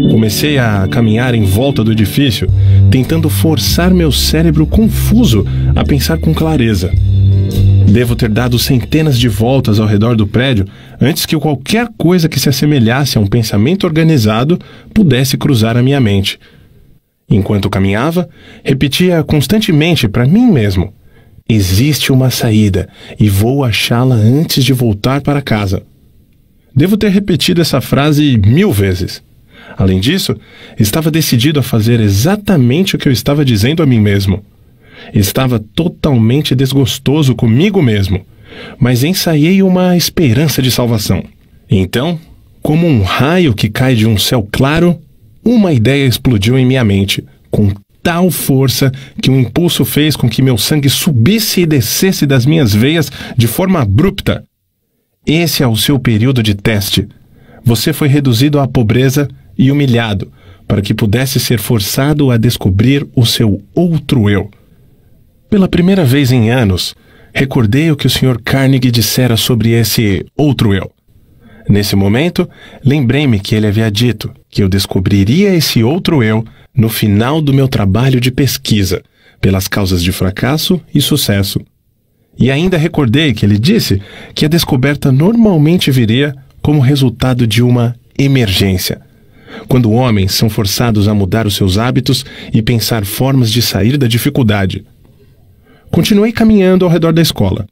[0.09, 2.47] Comecei a caminhar em volta do edifício,
[2.89, 6.91] tentando forçar meu cérebro confuso a pensar com clareza.
[7.91, 10.65] Devo ter dado centenas de voltas ao redor do prédio
[10.99, 14.59] antes que qualquer coisa que se assemelhasse a um pensamento organizado
[14.93, 16.39] pudesse cruzar a minha mente.
[17.29, 18.29] Enquanto caminhava,
[18.63, 20.93] repetia constantemente para mim mesmo:
[21.49, 22.87] Existe uma saída
[23.19, 25.83] e vou achá-la antes de voltar para casa.
[26.75, 29.23] Devo ter repetido essa frase mil vezes.
[29.75, 30.35] Além disso,
[30.79, 34.43] estava decidido a fazer exatamente o que eu estava dizendo a mim mesmo.
[35.13, 38.25] Estava totalmente desgostoso comigo mesmo,
[38.79, 41.23] mas ensaiei uma esperança de salvação.
[41.69, 42.19] Então,
[42.61, 44.99] como um raio que cai de um céu claro,
[45.43, 50.41] uma ideia explodiu em minha mente, com tal força que um impulso fez com que
[50.41, 54.43] meu sangue subisse e descesse das minhas veias de forma abrupta.
[55.25, 57.07] Esse é o seu período de teste.
[57.63, 60.31] Você foi reduzido à pobreza e humilhado,
[60.67, 64.49] para que pudesse ser forçado a descobrir o seu outro eu.
[65.49, 66.93] Pela primeira vez em anos,
[67.33, 68.39] recordei o que o Sr.
[68.43, 70.91] Carnegie dissera sobre esse outro eu.
[71.69, 72.49] Nesse momento,
[72.83, 76.43] lembrei-me que ele havia dito que eu descobriria esse outro eu
[76.75, 79.01] no final do meu trabalho de pesquisa,
[79.41, 81.59] pelas causas de fracasso e sucesso.
[82.37, 84.01] E ainda recordei que ele disse
[84.35, 89.01] que a descoberta normalmente viria como resultado de uma emergência,
[89.67, 94.07] quando homens são forçados a mudar os seus hábitos e pensar formas de sair da
[94.07, 94.85] dificuldade.
[95.91, 97.67] Continuei caminhando ao redor da escola,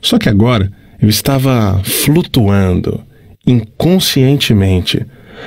[0.00, 3.00] só que agora eu estava flutuando,
[3.46, 5.04] inconscientemente.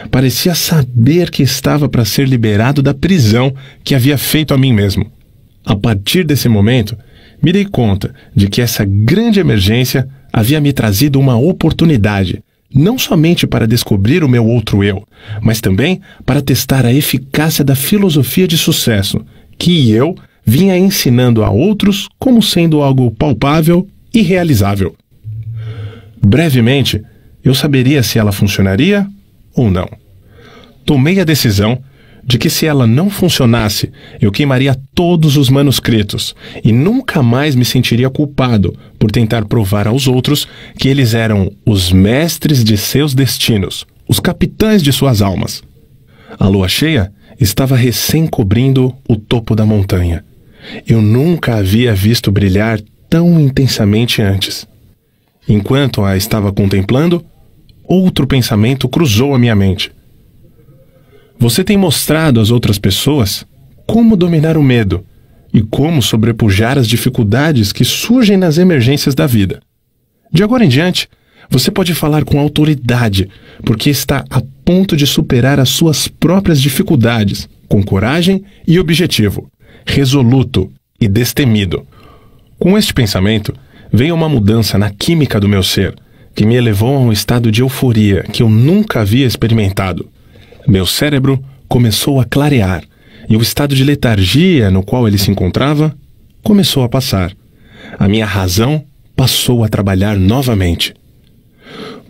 [0.09, 3.53] Parecia saber que estava para ser liberado da prisão
[3.83, 5.11] que havia feito a mim mesmo.
[5.65, 6.97] A partir desse momento,
[7.41, 12.43] me dei conta de que essa grande emergência havia me trazido uma oportunidade
[12.73, 15.05] não somente para descobrir o meu outro eu,
[15.41, 19.23] mas também para testar a eficácia da filosofia de sucesso,
[19.57, 24.95] que eu vinha ensinando a outros como sendo algo palpável e realizável.
[26.21, 27.01] Brevemente,
[27.43, 29.05] eu saberia se ela funcionaria
[29.55, 29.89] ou não.
[30.85, 31.81] Tomei a decisão
[32.25, 36.33] de que se ela não funcionasse, eu queimaria todos os manuscritos
[36.63, 41.91] e nunca mais me sentiria culpado por tentar provar aos outros que eles eram os
[41.91, 45.61] mestres de seus destinos, os capitães de suas almas.
[46.39, 50.23] A lua cheia estava recém cobrindo o topo da montanha.
[50.87, 54.65] Eu nunca havia visto brilhar tão intensamente antes.
[55.47, 57.23] Enquanto a estava contemplando,
[57.83, 59.91] outro pensamento cruzou a minha mente.
[61.39, 63.45] Você tem mostrado às outras pessoas
[63.85, 65.05] como dominar o medo
[65.53, 69.61] e como sobrepujar as dificuldades que surgem nas emergências da vida.
[70.31, 71.07] De agora em diante,
[71.49, 73.29] você pode falar com autoridade,
[73.63, 79.47] porque está a ponto de superar as suas próprias dificuldades, com coragem e objetivo,
[79.85, 81.85] resoluto e destemido.
[82.57, 83.53] Com este pensamento,
[83.91, 85.93] veio uma mudança na química do meu ser,
[86.33, 90.09] que me elevou a um estado de euforia que eu nunca havia experimentado.
[90.67, 92.83] Meu cérebro começou a clarear
[93.29, 95.95] e o estado de letargia no qual ele se encontrava
[96.41, 97.33] começou a passar.
[97.97, 98.83] A minha razão
[99.15, 100.93] passou a trabalhar novamente.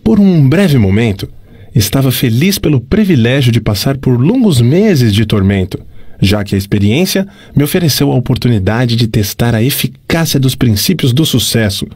[0.02, 1.28] Por um breve momento,
[1.74, 5.78] estava feliz pelo privilégio de passar por longos meses de tormento,
[6.20, 11.24] já que a experiência me ofereceu a oportunidade de testar a eficácia dos princípios do
[11.24, 11.86] sucesso,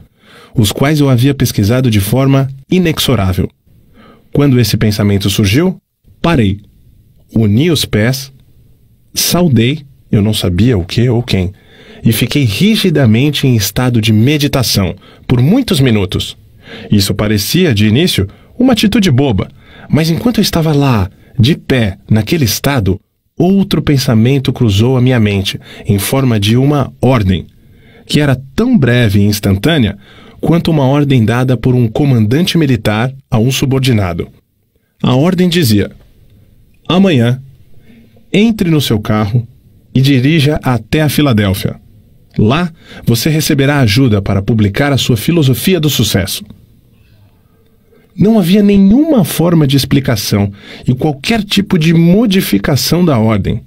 [0.55, 3.49] os quais eu havia pesquisado de forma inexorável.
[4.33, 5.79] Quando esse pensamento surgiu,
[6.21, 6.59] Parei,
[7.33, 8.31] uni os pés,
[9.13, 11.53] saudei, eu não sabia o que ou quem,
[12.03, 14.95] e fiquei rigidamente em estado de meditação
[15.27, 16.37] por muitos minutos.
[16.91, 18.27] Isso parecia, de início,
[18.57, 19.49] uma atitude boba,
[19.89, 22.99] mas enquanto eu estava lá, de pé, naquele estado,
[23.37, 27.47] outro pensamento cruzou a minha mente, em forma de uma ordem,
[28.05, 29.97] que era tão breve e instantânea
[30.41, 34.27] quanto uma ordem dada por um comandante militar a um subordinado.
[35.01, 35.91] A ordem dizia:
[36.91, 37.39] Amanhã,
[38.33, 39.47] entre no seu carro
[39.93, 41.75] e dirija até a Filadélfia.
[42.35, 42.73] Lá,
[43.05, 46.43] você receberá ajuda para publicar a sua filosofia do sucesso.
[48.17, 50.51] Não havia nenhuma forma de explicação
[50.87, 53.61] e qualquer tipo de modificação da ordem.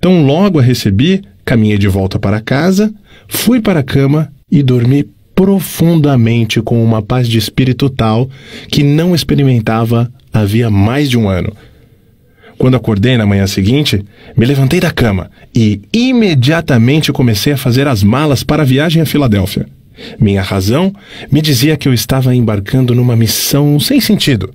[0.00, 2.92] Tão logo a recebi caminhei de volta para casa,
[3.28, 8.30] fui para a cama e dormi profundamente com uma paz de espírito tal
[8.70, 11.52] que não experimentava havia mais de um ano.
[12.58, 14.04] Quando acordei na manhã seguinte,
[14.36, 19.06] me levantei da cama e imediatamente comecei a fazer as malas para a viagem a
[19.06, 19.66] Filadélfia.
[20.18, 20.92] Minha razão
[21.30, 24.52] me dizia que eu estava embarcando numa missão sem sentido,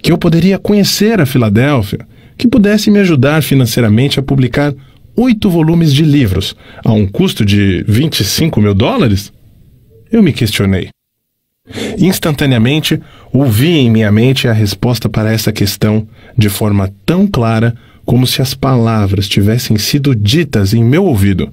[0.00, 4.74] que eu poderia conhecer a Filadélfia, que pudesse me ajudar financeiramente a publicar
[5.16, 9.32] oito volumes de livros a um custo de 25 mil dólares?
[10.10, 10.88] Eu me questionei.
[11.98, 13.00] Instantaneamente,
[13.32, 16.06] ouvi em minha mente a resposta para essa questão
[16.36, 17.74] de forma tão clara
[18.04, 21.52] como se as palavras tivessem sido ditas em meu ouvido.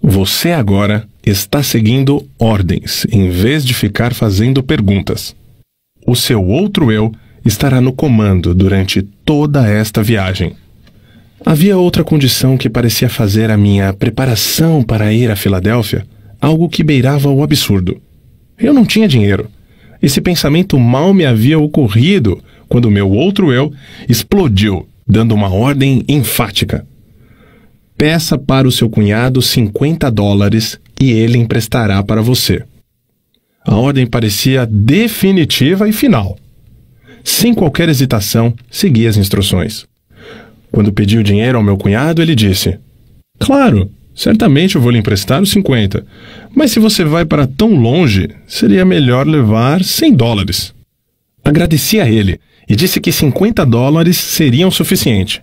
[0.00, 5.34] Você agora está seguindo ordens em vez de ficar fazendo perguntas.
[6.06, 7.12] O seu outro eu
[7.44, 10.54] estará no comando durante toda esta viagem.
[11.44, 16.06] Havia outra condição que parecia fazer a minha preparação para ir a Filadélfia
[16.40, 18.00] algo que beirava o absurdo.
[18.58, 19.48] Eu não tinha dinheiro.
[20.00, 23.72] Esse pensamento mal me havia ocorrido quando meu outro eu
[24.08, 26.86] explodiu, dando uma ordem enfática.
[27.96, 32.64] Peça para o seu cunhado 50 dólares e ele emprestará para você.
[33.66, 36.38] A ordem parecia definitiva e final.
[37.24, 39.86] Sem qualquer hesitação, segui as instruções.
[40.70, 42.78] Quando pedi o dinheiro ao meu cunhado, ele disse:
[43.38, 46.04] Claro, Certamente eu vou lhe emprestar os 50.
[46.52, 50.74] Mas se você vai para tão longe, seria melhor levar 100 dólares.
[51.48, 52.38] Agradeci a ele
[52.68, 55.42] e disse que 50 dólares seriam suficiente.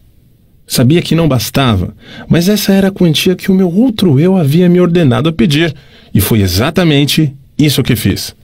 [0.67, 1.95] Sabia que não bastava,
[2.29, 5.73] mas essa era a quantia que o meu outro eu havia me ordenado a pedir,
[6.13, 8.35] e foi exatamente isso que fiz.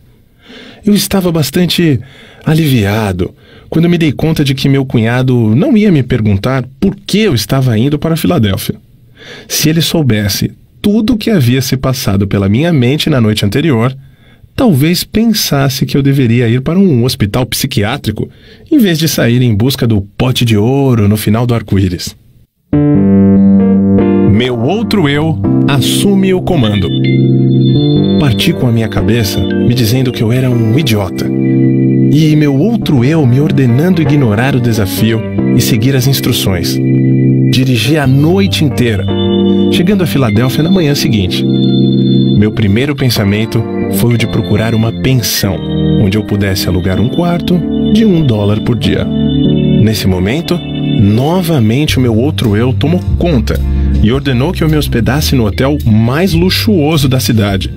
[0.83, 1.99] Eu estava bastante
[2.43, 3.31] aliviado
[3.69, 7.35] quando me dei conta de que meu cunhado não ia me perguntar por que eu
[7.35, 8.75] estava indo para Filadélfia.
[9.47, 10.51] Se ele soubesse
[10.81, 13.95] tudo o que havia se passado pela minha mente na noite anterior,
[14.55, 18.29] talvez pensasse que eu deveria ir para um hospital psiquiátrico
[18.71, 22.15] em vez de sair em busca do pote de ouro no final do arco-íris.
[24.41, 25.37] Meu outro eu
[25.67, 26.89] assume o comando.
[28.19, 31.27] Parti com a minha cabeça me dizendo que eu era um idiota.
[31.27, 35.21] E meu outro eu me ordenando ignorar o desafio
[35.55, 36.75] e seguir as instruções.
[37.51, 39.05] Dirigi a noite inteira,
[39.71, 41.45] chegando a Filadélfia na manhã seguinte.
[41.45, 43.63] Meu primeiro pensamento
[43.99, 45.55] foi o de procurar uma pensão,
[46.01, 47.61] onde eu pudesse alugar um quarto
[47.93, 49.05] de um dólar por dia.
[49.05, 53.59] Nesse momento, novamente o meu outro eu tomou conta
[54.03, 57.71] e ordenou que eu me hospedasse no hotel mais luxuoso da cidade.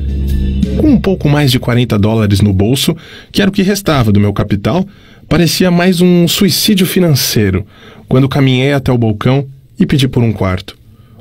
[0.78, 2.96] Com um pouco mais de 40 dólares no bolso,
[3.30, 4.86] que era o que restava do meu capital,
[5.28, 7.66] parecia mais um suicídio financeiro
[8.08, 9.46] quando caminhei até o balcão
[9.78, 10.76] e pedi por um quarto.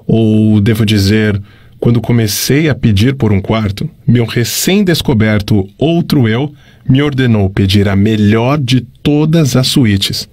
[0.08, 1.42] Ou, devo dizer,
[1.80, 6.54] quando comecei a pedir por um quarto, meu recém-descoberto outro eu
[6.88, 10.30] me ordenou pedir a melhor de todas as suítes.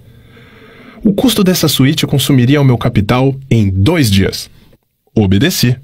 [1.03, 4.51] O custo dessa suíte consumiria o meu capital em dois dias.
[5.14, 5.76] Obedeci.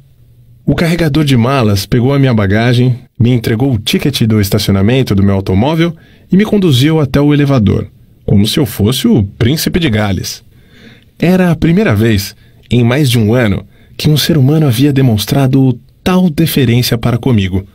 [0.64, 5.22] O carregador de malas pegou a minha bagagem, me entregou o ticket do estacionamento do
[5.22, 5.94] meu automóvel
[6.30, 7.88] e me conduziu até o elevador,
[8.24, 10.42] como se eu fosse o príncipe de Gales.
[11.18, 12.34] Era a primeira vez,
[12.70, 13.64] em mais de um ano,
[13.96, 17.66] que um ser humano havia demonstrado tal deferência para comigo.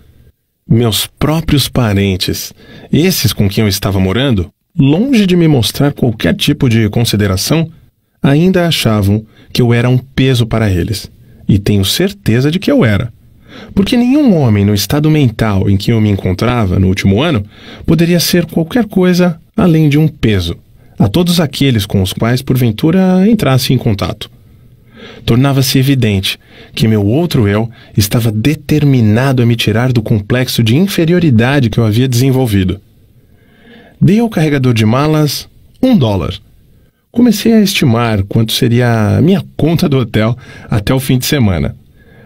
[0.67, 2.53] Meus próprios parentes,
[2.91, 7.69] esses com quem eu estava morando, longe de me mostrar qualquer tipo de consideração,
[8.21, 11.09] ainda achavam que eu era um peso para eles.
[11.51, 13.11] E tenho certeza de que eu era.
[13.75, 17.43] Porque nenhum homem no estado mental em que eu me encontrava no último ano
[17.85, 20.55] poderia ser qualquer coisa além de um peso
[20.97, 24.31] a todos aqueles com os quais porventura entrasse em contato.
[25.25, 26.39] Tornava-se evidente
[26.73, 31.85] que meu outro eu estava determinado a me tirar do complexo de inferioridade que eu
[31.85, 32.79] havia desenvolvido.
[33.99, 35.49] Dei ao carregador de malas
[35.83, 36.33] um dólar.
[37.11, 40.37] Comecei a estimar quanto seria a minha conta do hotel
[40.69, 41.75] até o fim de semana,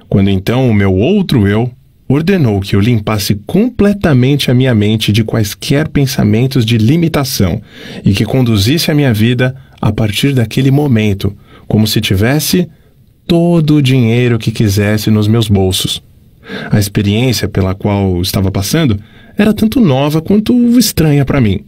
[0.08, 1.72] quando então o meu outro eu
[2.08, 7.60] ordenou que eu limpasse completamente a minha mente de quaisquer pensamentos de limitação
[8.06, 11.36] e que conduzisse a minha vida a partir daquele momento,
[11.68, 12.70] como se tivesse
[13.26, 16.00] todo o dinheiro que quisesse nos meus bolsos.
[16.70, 19.00] A experiência pela qual estava passando
[19.36, 21.66] era tanto nova quanto estranha para mim.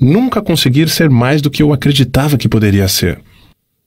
[0.00, 3.20] Nunca conseguir ser mais do que eu acreditava que poderia ser.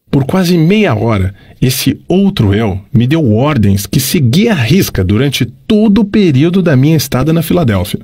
[0.10, 5.46] Por quase meia hora, esse outro eu me deu ordens que segui à risca durante
[5.46, 8.00] todo o período da minha estada na Filadélfia.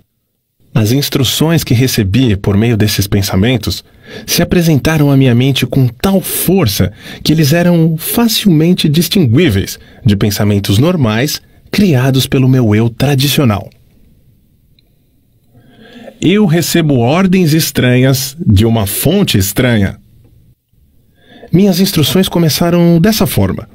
[0.74, 3.84] As instruções que recebi por meio desses pensamentos
[4.26, 6.91] se apresentaram à minha mente com tal força
[7.24, 13.70] que eles eram facilmente distinguíveis de pensamentos normais criados pelo meu eu tradicional.
[16.24, 19.97] Eu recebo ordens estranhas de uma fonte estranha.
[21.51, 23.67] Minhas instruções começaram dessa forma.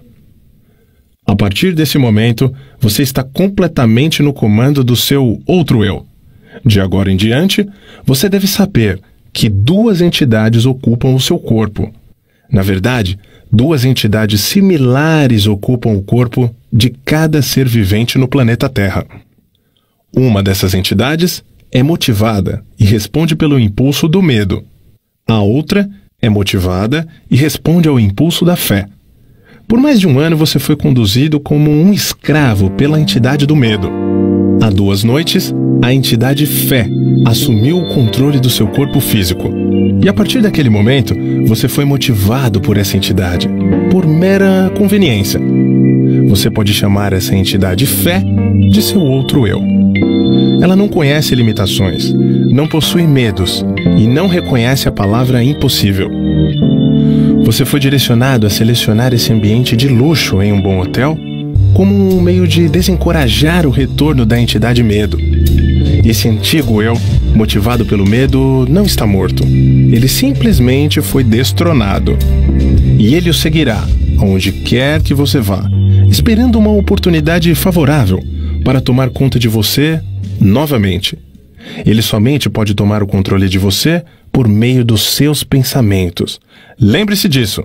[1.27, 6.07] A partir desse momento, você está completamente no comando do seu outro eu.
[6.65, 7.67] De agora em diante,
[8.05, 9.01] você deve saber
[9.33, 11.93] que duas entidades ocupam o seu corpo.
[12.49, 13.19] Na verdade,
[13.51, 19.05] duas entidades similares ocupam o corpo de cada ser vivente no planeta Terra.
[20.15, 21.43] Uma dessas entidades
[21.73, 24.65] é motivada e responde pelo impulso do medo.
[25.27, 25.89] A outra
[26.21, 28.89] é motivada e responde ao impulso da fé.
[29.69, 33.91] Por mais de um ano você foi conduzido como um escravo pela entidade do medo.
[34.61, 36.89] Há duas noites, a entidade Fé
[37.25, 39.51] assumiu o controle do seu corpo físico.
[40.03, 41.15] E a partir daquele momento,
[41.47, 43.49] você foi motivado por essa entidade,
[43.91, 45.41] por mera conveniência.
[46.29, 48.23] Você pode chamar essa entidade Fé
[48.71, 49.63] de seu outro eu.
[50.61, 53.65] Ela não conhece limitações, não possui medos
[53.99, 56.11] e não reconhece a palavra impossível.
[57.45, 61.17] Você foi direcionado a selecionar esse ambiente de luxo em um bom hotel
[61.75, 65.19] como um meio de desencorajar o retorno da entidade medo.
[66.05, 66.95] Esse antigo eu,
[67.35, 69.45] motivado pelo medo, não está morto.
[69.45, 72.17] Ele simplesmente foi destronado.
[72.99, 73.87] E ele o seguirá,
[74.19, 75.69] aonde quer que você vá,
[76.09, 78.23] esperando uma oportunidade favorável
[78.65, 80.01] para tomar conta de você
[80.41, 81.19] novamente.
[81.85, 84.03] Ele somente pode tomar o controle de você
[84.33, 86.41] por meio dos seus pensamentos.
[86.79, 87.65] Lembre-se disso.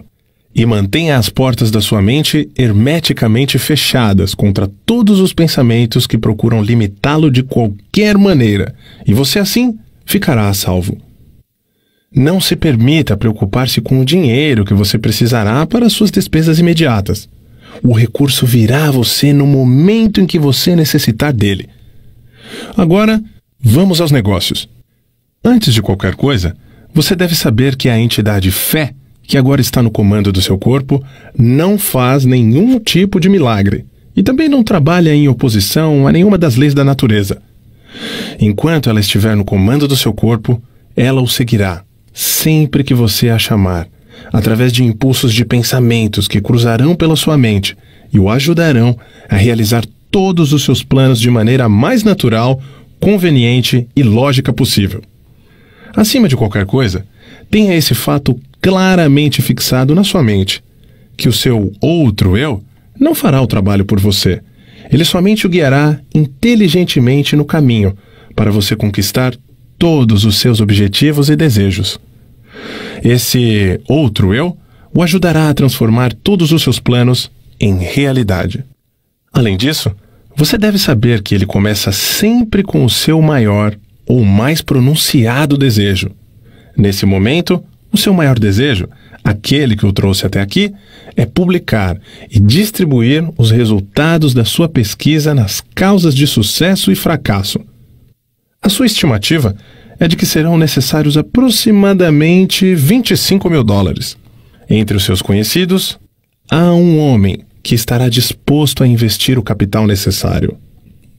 [0.54, 6.62] E mantenha as portas da sua mente hermeticamente fechadas contra todos os pensamentos que procuram
[6.62, 8.76] limitá-lo de qualquer maneira,
[9.08, 10.98] e você assim ficará a salvo.
[12.14, 17.30] Não se permita preocupar-se com o dinheiro que você precisará para suas despesas imediatas.
[17.82, 21.70] O recurso virá a você no momento em que você necessitar dele.
[22.76, 23.24] Agora,
[23.58, 24.68] vamos aos negócios.
[25.44, 26.54] Antes de qualquer coisa,
[26.94, 28.94] você deve saber que a entidade fé,
[29.24, 31.04] que agora está no comando do seu corpo,
[31.38, 36.56] não faz nenhum tipo de milagre e também não trabalha em oposição a nenhuma das
[36.56, 37.42] leis da natureza.
[38.40, 40.62] Enquanto ela estiver no comando do seu corpo,
[40.96, 43.88] ela o seguirá, sempre que você a chamar,
[44.32, 47.78] através de impulsos de pensamentos que cruzarão pela sua mente
[48.14, 48.98] e o ajudarão
[49.30, 52.62] a realizar todos os seus planos de maneira mais natural,
[53.00, 55.02] conveniente e lógica possível.
[55.96, 57.06] Acima de qualquer coisa,
[57.50, 60.64] tenha esse fato claramente fixado na sua mente:
[61.18, 62.64] que o seu outro eu
[63.00, 64.42] não fará o trabalho por você.
[64.92, 67.96] Ele somente o guiará inteligentemente no caminho
[68.36, 69.34] para você conquistar
[69.78, 72.00] todos os seus objetivos e desejos.
[73.04, 74.58] Esse outro eu
[74.94, 78.64] o ajudará a transformar todos os seus planos em realidade.
[79.32, 79.92] Além disso,
[80.36, 86.12] você deve saber que ele começa sempre com o seu maior ou mais pronunciado desejo.
[86.76, 88.88] Nesse momento, o seu maior desejo,
[89.24, 90.74] aquele que o trouxe até aqui,
[91.16, 97.60] é publicar e distribuir os resultados da sua pesquisa nas causas de sucesso e fracasso.
[98.62, 99.56] A sua estimativa
[100.00, 104.18] é de que serão necessários aproximadamente 25 mil dólares.
[104.70, 106.00] Entre os seus conhecidos,
[106.50, 110.58] há um homem que estará disposto a investir o capital necessário.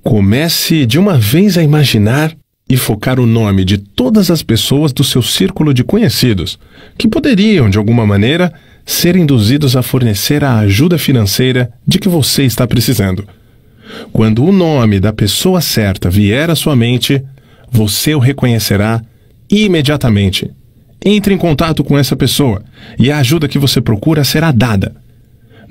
[0.03, 2.37] Comece de uma vez a imaginar
[2.73, 6.59] e focar o nome de todas as pessoas do seu círculo de conhecidos
[6.97, 8.51] que poderiam, de alguma maneira,
[8.87, 13.29] ser induzidos a fornecer a ajuda financeira de que você está precisando.
[14.11, 17.23] Quando o nome da pessoa certa vier à sua mente,
[17.71, 19.03] você o reconhecerá
[19.51, 20.51] imediatamente.
[21.05, 22.63] Entre em contato com essa pessoa
[22.99, 24.97] e a ajuda que você procura será dada.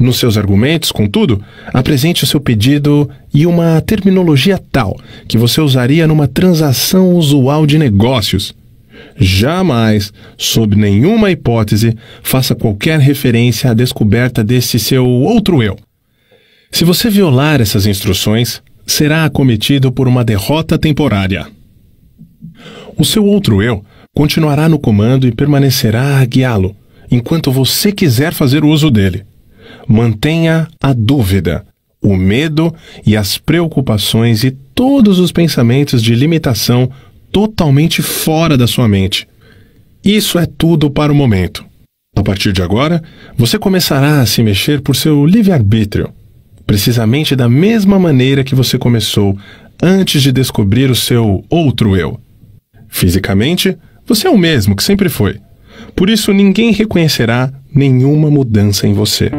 [0.02, 1.40] Nos seus argumentos, contudo,
[1.72, 7.78] apresente o seu pedido e uma terminologia tal que você usaria numa transação usual de
[7.78, 8.56] negócios.
[9.16, 15.78] Jamais, sob nenhuma hipótese, faça qualquer referência à descoberta desse seu outro eu.
[16.72, 21.46] Se você violar essas instruções, será acometido por uma derrota temporária.
[22.98, 23.86] O seu outro eu
[24.16, 26.76] continuará no comando e permanecerá a guiá-lo,
[27.12, 29.30] enquanto você quiser fazer uso dele
[29.92, 31.66] mantenha a dúvida,
[32.02, 32.74] o medo
[33.06, 36.90] e as preocupações e todos os pensamentos de limitação
[37.32, 39.28] totalmente fora da sua mente.
[40.04, 41.64] Isso é tudo para o momento.
[42.16, 43.02] A partir de agora,
[43.38, 46.10] você começará a se mexer por seu livre-arbítrio,
[46.66, 49.38] precisamente da mesma maneira que você começou
[49.82, 52.20] antes de descobrir o seu outro eu.
[52.90, 55.40] Fisicamente, você é o mesmo que sempre foi.
[55.96, 59.32] Por isso ninguém reconhecerá nenhuma mudança em você.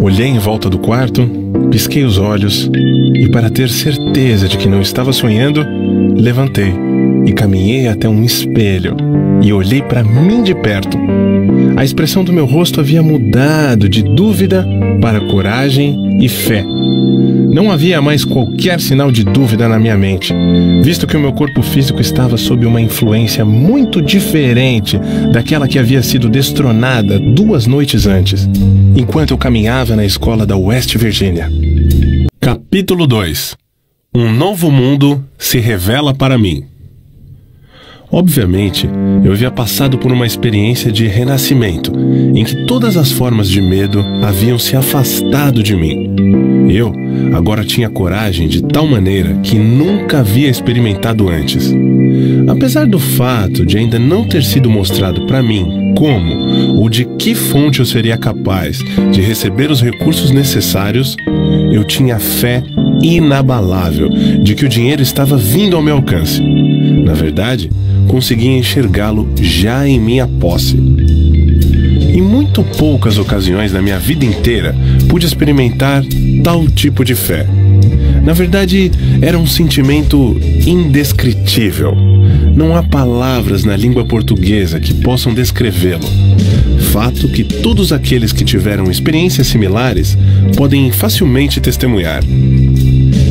[0.00, 1.28] Olhei em volta do quarto,
[1.70, 2.68] pisquei os olhos
[3.14, 5.64] e, para ter certeza de que não estava sonhando,
[6.16, 6.74] levantei
[7.24, 8.96] e caminhei até um espelho
[9.40, 10.98] e olhei para mim de perto.
[11.76, 14.66] A expressão do meu rosto havia mudado de dúvida
[15.00, 16.64] para coragem e fé.
[17.52, 20.34] Não havia mais qualquer sinal de dúvida na minha mente,
[20.82, 24.98] visto que o meu corpo físico estava sob uma influência muito diferente
[25.30, 28.48] daquela que havia sido destronada duas noites antes,
[28.96, 31.50] enquanto eu caminhava na escola da West Virginia.
[32.40, 33.56] Capítulo 2
[34.14, 36.64] Um novo mundo se revela para mim.
[38.10, 38.86] Obviamente,
[39.24, 41.90] eu havia passado por uma experiência de renascimento,
[42.34, 46.14] em que todas as formas de medo haviam se afastado de mim.
[46.68, 46.92] Eu
[47.34, 51.72] agora tinha coragem de tal maneira que nunca havia experimentado antes.
[52.48, 57.34] Apesar do fato de ainda não ter sido mostrado para mim como ou de que
[57.34, 58.78] fonte eu seria capaz
[59.12, 61.16] de receber os recursos necessários,
[61.72, 62.62] eu tinha fé
[63.02, 64.08] inabalável
[64.42, 66.40] de que o dinheiro estava vindo ao meu alcance.
[66.40, 67.70] Na verdade,
[68.08, 70.76] conseguia enxergá-lo já em minha posse.
[72.12, 74.76] Em muito poucas ocasiões na minha vida inteira
[75.08, 76.04] pude experimentar
[76.44, 77.46] tal tipo de fé.
[78.22, 78.92] Na verdade,
[79.22, 81.96] era um sentimento indescritível.
[82.54, 86.06] Não há palavras na língua portuguesa que possam descrevê-lo.
[86.92, 90.16] Fato que todos aqueles que tiveram experiências similares
[90.54, 92.22] podem facilmente testemunhar.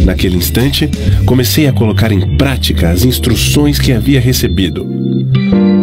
[0.04, 0.90] Naquele instante,
[1.26, 4.91] comecei a colocar em prática as instruções que havia recebido.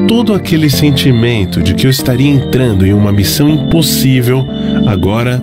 [0.08, 4.42] Todo aquele sentimento de que eu estaria entrando em uma missão impossível
[4.86, 5.42] agora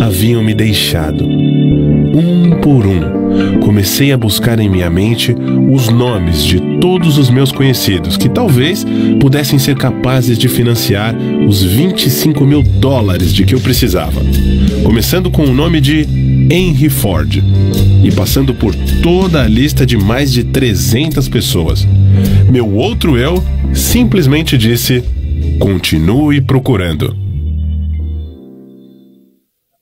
[0.00, 1.24] haviam me deixado.
[1.24, 5.32] Um por um, comecei a buscar em minha mente
[5.72, 8.84] os nomes de todos os meus conhecidos que talvez
[9.20, 11.14] pudessem ser capazes de financiar
[11.46, 14.20] os 25 mil dólares de que eu precisava.
[14.82, 16.00] Começando com o nome de
[16.50, 17.42] Henry Ford
[18.02, 21.86] e passando por toda a lista de mais de 300 pessoas.
[22.50, 23.42] Meu outro eu
[23.74, 25.02] simplesmente disse:
[25.58, 27.16] continue procurando.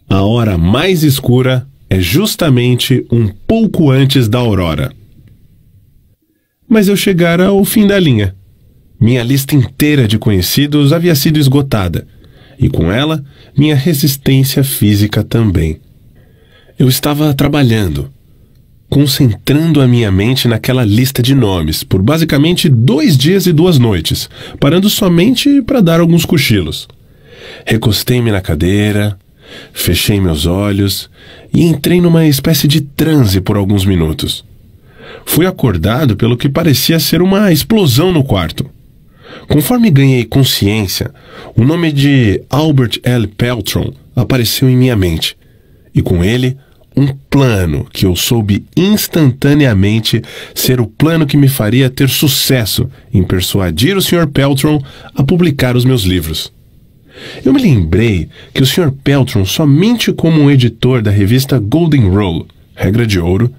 [0.09, 4.93] A hora mais escura é justamente um pouco antes da aurora.
[6.69, 8.35] Mas eu chegara ao fim da linha.
[9.01, 12.07] Minha lista inteira de conhecidos havia sido esgotada,
[12.59, 13.25] e com ela,
[13.57, 15.81] minha resistência física também.
[16.79, 18.11] Eu estava trabalhando,
[18.89, 24.29] concentrando a minha mente naquela lista de nomes por basicamente dois dias e duas noites,
[24.59, 26.89] parando somente para dar alguns cochilos.
[27.67, 29.19] Recostei-me na cadeira,
[29.73, 31.11] fechei meus olhos
[31.53, 34.45] e entrei numa espécie de transe por alguns minutos.
[35.25, 38.69] Fui acordado pelo que parecia ser uma explosão no quarto.
[39.47, 41.11] Conforme ganhei consciência,
[41.55, 43.27] o nome de Albert L.
[43.27, 45.37] Peltron apareceu em minha mente,
[45.95, 46.57] e com ele
[46.99, 50.21] um plano que eu soube instantaneamente
[50.53, 54.27] ser o plano que me faria ter sucesso em persuadir o Sr.
[54.27, 54.83] Peltron
[55.15, 56.53] a publicar os meus livros.
[57.45, 58.91] Eu me lembrei que o Sr.
[58.91, 63.53] Peltron, somente como um editor da revista Golden Rule, Regra de Ouro,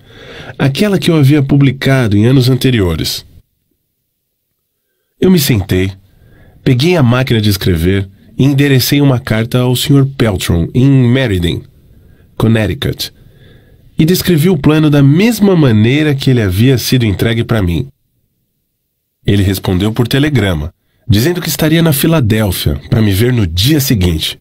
[0.57, 3.25] aquela que eu havia publicado em anos anteriores.
[5.19, 5.91] Eu me sentei,
[6.61, 10.05] peguei a máquina de escrever e enderecei uma carta ao Sr.
[10.17, 11.63] Peltron em Meriden,
[12.37, 13.13] Connecticut,
[13.99, 17.89] e descrevi o plano da mesma maneira que ele havia sido entregue para mim.
[19.27, 20.73] Ele respondeu por telegrama,
[21.05, 24.39] dizendo que estaria na Filadélfia para me ver no dia seguinte.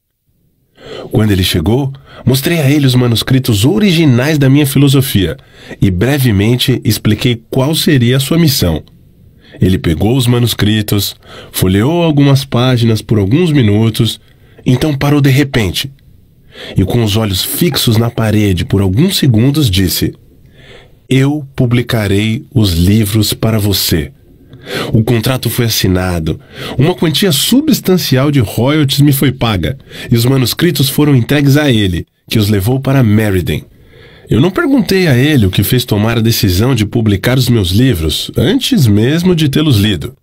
[1.11, 1.93] Quando ele chegou,
[2.25, 5.37] mostrei a ele os manuscritos originais da minha filosofia
[5.83, 8.85] e brevemente expliquei qual seria a sua missão.
[9.61, 11.17] Ele pegou os manuscritos,
[11.51, 14.21] folheou algumas páginas por alguns minutos,
[14.65, 15.91] então parou de repente
[16.77, 20.15] e, com os olhos fixos na parede por alguns segundos, disse:
[21.09, 24.13] Eu publicarei os livros para você.
[24.93, 26.39] O contrato foi assinado,
[26.77, 29.79] uma quantia substancial de royalties me foi paga,
[30.11, 33.65] e os manuscritos foram entregues a ele, que os levou para Meriden.
[34.29, 37.71] Eu não perguntei a ele o que fez tomar a decisão de publicar os meus
[37.71, 40.15] livros, antes mesmo de tê-los lido.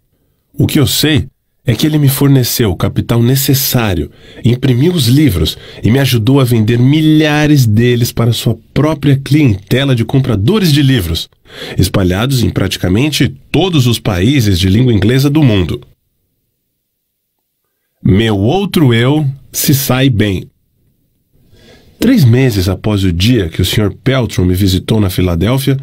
[0.54, 1.28] O que eu sei
[1.66, 4.12] é que ele me forneceu o capital necessário,
[4.44, 10.06] imprimiu os livros e me ajudou a vender milhares deles para sua própria clientela de
[10.06, 11.28] compradores de livros,
[11.78, 15.82] espalhados em praticamente todos os países de língua inglesa do mundo.
[18.04, 20.48] Meu outro eu se sai bem.
[22.00, 23.92] Três meses após o dia que o Sr.
[24.04, 25.78] Peltron me visitou na Filadélfia,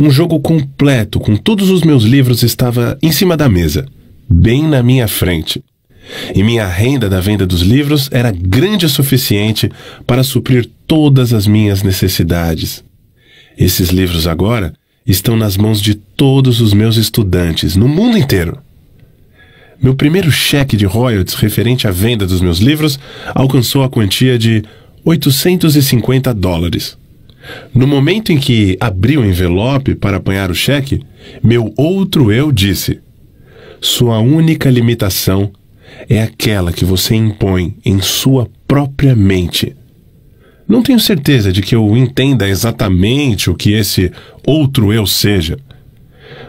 [0.00, 3.84] um jogo completo com todos os meus livros estava em cima da mesa
[4.28, 5.62] bem na minha frente.
[6.34, 9.70] E minha renda da venda dos livros era grande o suficiente
[10.06, 12.82] para suprir todas as minhas necessidades.
[13.56, 14.72] Esses livros agora
[15.06, 18.58] estão nas mãos de todos os meus estudantes no mundo inteiro.
[19.80, 22.98] Meu primeiro cheque de royalties referente à venda dos meus livros
[23.34, 24.62] alcançou a quantia de
[25.04, 26.96] 850 dólares.
[27.74, 31.00] No momento em que abri o envelope para apanhar o cheque,
[31.42, 33.00] meu outro eu disse:
[33.80, 35.52] Sua única limitação
[36.08, 39.74] é aquela que você impõe em sua própria mente.
[40.66, 44.12] Não tenho certeza de que eu entenda exatamente o que esse
[44.46, 45.58] outro eu seja,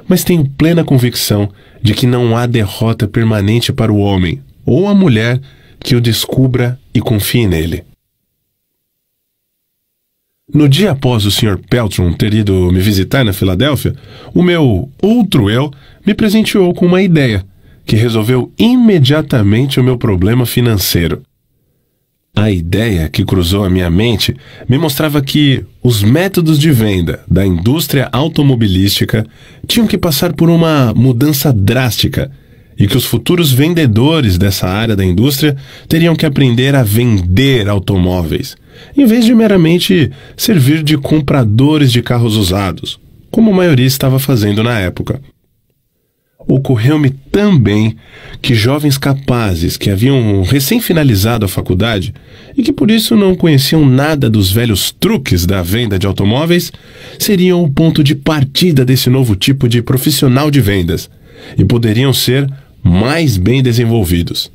[0.08, 1.50] mas tenho plena convicção
[1.82, 5.40] de que não há derrota permanente para o homem ou a mulher
[5.80, 7.84] que o descubra e confie nele.
[10.54, 11.60] No dia após o Sr.
[11.70, 13.94] Peltron ter ido me visitar na Filadélfia,
[14.34, 15.72] o meu outro eu
[16.06, 17.46] me presenteou com uma ideia
[17.86, 21.22] que resolveu imediatamente o meu problema financeiro.
[22.36, 24.36] A ideia que cruzou a minha mente
[24.68, 29.26] me mostrava que os métodos de venda da indústria automobilística
[29.68, 32.32] tinham que passar por uma mudança drástica
[32.78, 38.56] e que os futuros vendedores dessa área da indústria teriam que aprender a vender automóveis,
[38.96, 43.00] em vez de meramente servir de compradores de carros usados,
[43.32, 45.22] como a maioria estava fazendo na época.
[46.48, 47.96] Ocorreu-me também
[48.42, 52.14] que jovens capazes que haviam recém-finalizado a faculdade
[52.58, 56.72] e que por isso não conheciam nada dos velhos truques da venda de automóveis
[57.20, 61.10] seriam o ponto de partida desse novo tipo de profissional de vendas
[61.58, 62.52] e poderiam ser
[62.82, 64.52] mais bem desenvolvidos.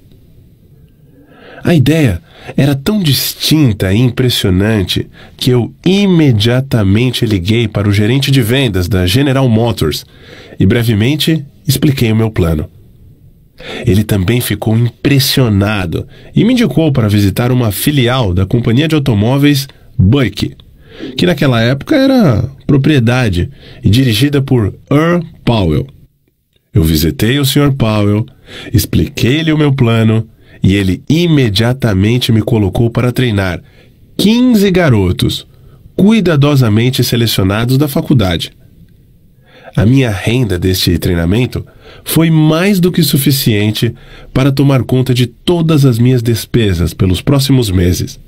[1.64, 2.20] A ideia
[2.58, 9.06] era tão distinta e impressionante que eu imediatamente liguei para o gerente de vendas da
[9.06, 10.04] General Motors
[10.60, 12.68] e brevemente expliquei o meu plano.
[13.86, 16.06] Ele também ficou impressionado
[16.36, 20.54] e me indicou para visitar uma filial da companhia de automóveis Buick,
[21.16, 23.48] que naquela época era propriedade
[23.82, 25.86] e dirigida por Earl Powell.
[26.74, 27.72] Eu visitei o Sr.
[27.72, 28.26] Powell,
[28.70, 30.28] expliquei-lhe o meu plano
[30.64, 33.62] e ele imediatamente me colocou para treinar
[34.16, 35.46] 15 garotos
[35.94, 38.50] cuidadosamente selecionados da faculdade.
[39.76, 41.66] A minha renda deste treinamento
[42.02, 43.94] foi mais do que suficiente
[44.32, 48.18] para tomar conta de todas as minhas despesas pelos próximos meses,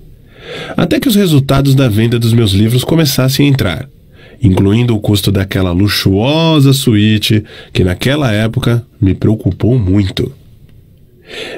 [0.76, 3.88] até que os resultados da venda dos meus livros começassem a entrar
[4.42, 10.30] incluindo o custo daquela luxuosa suíte que naquela época me preocupou muito.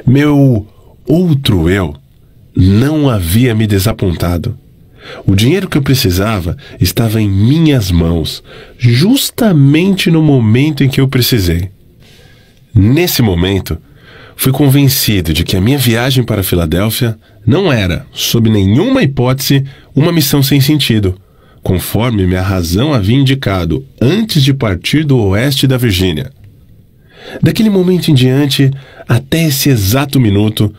[0.07, 0.67] Meu
[1.07, 1.95] outro eu
[2.57, 4.57] não havia me desapontado.
[5.27, 8.43] O dinheiro que eu precisava estava em minhas mãos,
[8.77, 11.71] justamente no momento em que eu precisei.
[12.75, 13.79] Nesse momento,
[14.37, 19.65] fui convencido de que a minha viagem para Filadélfia não era, sob nenhuma hipótese,
[19.95, 21.15] uma missão sem sentido
[21.63, 26.31] conforme minha razão havia indicado antes de partir do oeste da Virgínia.
[27.43, 28.71] Daquele momento em diante,
[29.09, 30.73] até esse exato minuto,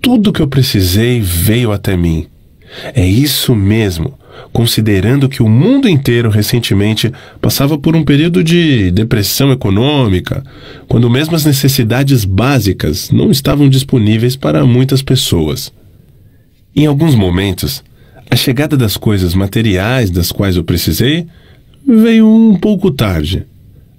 [0.00, 2.26] tudo o que eu precisei veio até mim.
[2.94, 4.14] É isso mesmo,
[4.52, 10.42] considerando que o mundo inteiro recentemente passava por um período de depressão econômica,
[10.88, 15.72] quando mesmo as necessidades básicas não estavam disponíveis para muitas pessoas.
[16.74, 17.82] Em alguns momentos,
[18.30, 21.26] a chegada das coisas materiais das quais eu precisei
[21.86, 23.46] veio um pouco tarde.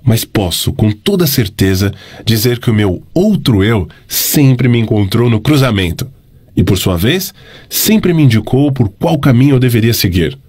[0.08, 1.94] Mas posso, com toda certeza,
[2.24, 6.08] dizer que o meu outro eu sempre me encontrou no cruzamento
[6.56, 7.34] e, por sua vez,
[7.70, 10.40] sempre me indicou por qual caminho eu deveria seguir.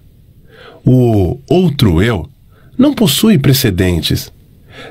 [0.85, 2.29] O outro eu
[2.77, 4.31] não possui precedentes,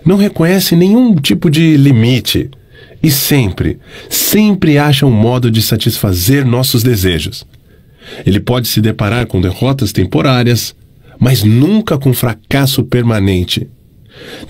[0.05, 2.51] não reconhece nenhum tipo de limite
[3.03, 3.79] e sempre,
[4.11, 7.43] sempre acha um modo de satisfazer nossos desejos.
[8.27, 10.77] Ele pode se deparar com derrotas temporárias,
[11.19, 13.67] mas nunca com fracasso permanente.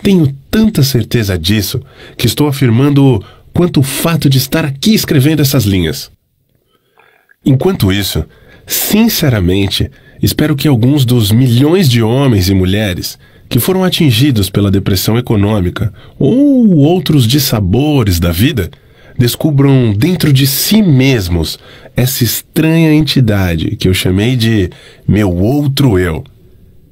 [0.03, 1.81] Tenho tanta certeza disso
[2.17, 6.11] que estou afirmando quanto o fato de estar aqui escrevendo essas linhas.
[7.45, 8.25] Enquanto isso,
[8.67, 9.91] sinceramente,
[10.23, 15.93] espero que alguns dos milhões de homens e mulheres que foram atingidos pela depressão econômica
[16.19, 18.71] ou outros dissabores da vida
[19.19, 21.59] descubram dentro de si mesmos
[21.97, 24.71] essa estranha entidade que eu chamei de
[25.07, 26.23] meu outro eu,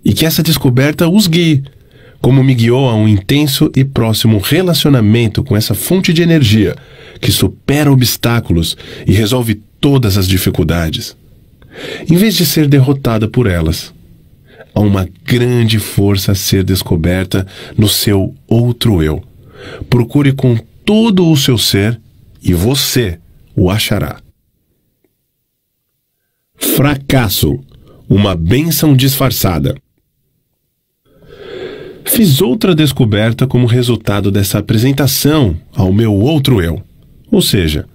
[0.04, 1.62] e que essa descoberta os guie,
[2.20, 6.76] como me guiou a um intenso e próximo relacionamento com essa fonte de energia
[7.20, 11.16] que supera obstáculos e resolve todas as dificuldades,
[12.10, 13.94] em vez de ser derrotada por elas.
[14.74, 17.46] Há uma grande força a ser descoberta
[17.78, 19.22] no seu outro eu.
[19.88, 21.98] Procure com todo o seu ser
[22.42, 23.18] e você
[23.54, 24.20] o achará.
[26.56, 27.58] Fracasso
[28.08, 29.74] uma bênção disfarçada.
[32.06, 36.80] Fiz outra descoberta como resultado dessa apresentação ao meu outro eu.
[37.30, 37.86] Ou seja,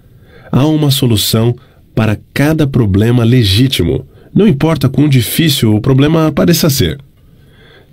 [0.50, 1.56] há uma solução
[1.94, 6.98] para cada problema legítimo, não importa quão difícil o problema pareça ser.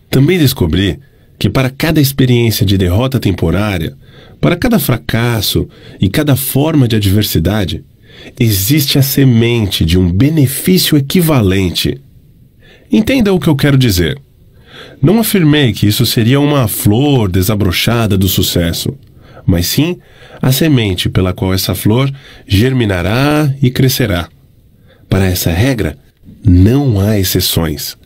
[0.10, 1.00] Também descobri
[1.38, 3.96] que para cada experiência de derrota temporária,
[4.40, 5.68] para cada fracasso
[6.00, 7.84] e cada forma de adversidade,
[8.40, 12.00] existe a semente de um benefício equivalente
[12.92, 14.20] Entenda o que eu quero dizer.
[15.02, 18.98] Não afirmei que isso seria uma flor desabrochada do sucesso,
[19.46, 19.98] mas sim
[20.42, 22.12] a semente pela qual essa flor
[22.46, 24.28] germinará e crescerá.
[25.08, 25.98] Para essa regra,
[26.44, 27.98] não há exceções.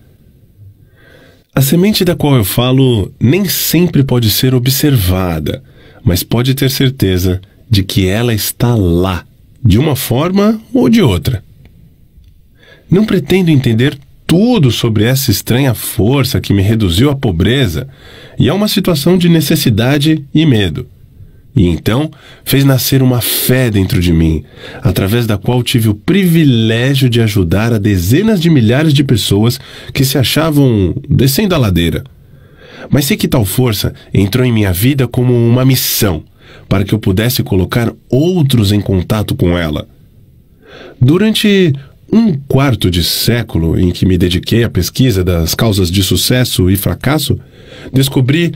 [1.55, 5.63] A semente da qual eu falo nem sempre pode ser observada,
[6.03, 9.25] mas pode ter certeza de que ela está lá,
[9.63, 11.43] de uma forma ou de outra.
[12.89, 13.97] Não pretendo entender
[14.33, 17.87] tudo sobre essa estranha força que me reduziu à pobreza
[18.39, 20.87] e a uma situação de necessidade e medo.
[21.55, 22.09] E então
[22.43, 24.43] fez nascer uma fé dentro de mim,
[24.81, 29.59] através da qual tive o privilégio de ajudar a dezenas de milhares de pessoas
[29.93, 32.03] que se achavam descendo a ladeira.
[32.89, 36.23] Mas sei que tal força entrou em minha vida como uma missão,
[36.67, 39.87] para que eu pudesse colocar outros em contato com ela.
[40.99, 41.71] Durante
[42.13, 46.77] um quarto de século em que me dediquei à pesquisa das causas de sucesso e
[46.77, 47.39] fracasso,
[47.91, 48.53] descobri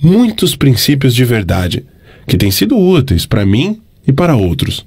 [0.00, 1.84] muitos princípios de verdade
[2.24, 4.86] que têm sido úteis para mim e para outros.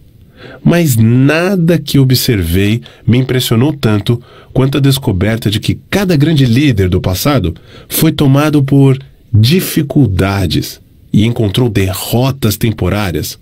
[0.63, 4.21] Mas nada que observei me impressionou tanto
[4.53, 7.53] quanto a descoberta de que cada grande líder do passado
[7.89, 8.97] foi tomado por
[9.34, 10.80] dificuldades
[11.11, 13.38] e encontrou derrotas temporárias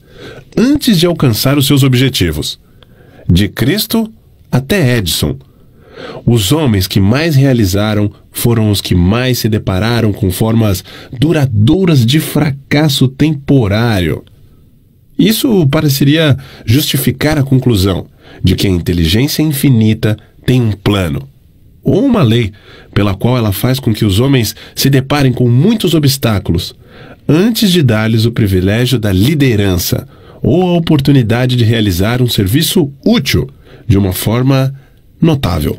[0.57, 2.59] antes de alcançar os seus objetivos.
[3.29, 4.11] De Cristo
[4.51, 5.37] até Edison.
[6.25, 10.83] Os homens que mais realizaram foram os que mais se depararam com formas
[11.17, 14.23] duradouras de fracasso temporário.
[15.17, 18.07] Isso pareceria justificar a conclusão
[18.43, 21.27] de que a inteligência infinita tem um plano,
[21.83, 22.51] ou uma lei,
[22.93, 26.73] pela qual ela faz com que os homens se deparem com muitos obstáculos,
[27.27, 30.07] antes de dar-lhes o privilégio da liderança
[30.41, 33.47] ou a oportunidade de realizar um serviço útil
[33.91, 34.73] de uma forma
[35.21, 35.77] notável.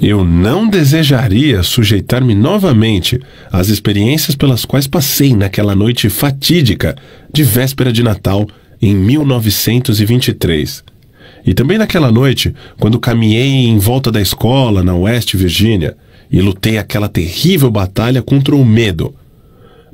[0.00, 3.18] Eu não desejaria sujeitar-me novamente
[3.50, 6.94] às experiências pelas quais passei naquela noite fatídica
[7.32, 8.46] de véspera de Natal
[8.80, 10.84] em 1923.
[11.46, 15.96] E também naquela noite, quando caminhei em volta da escola na West Virginia
[16.30, 19.14] e lutei aquela terrível batalha contra o medo.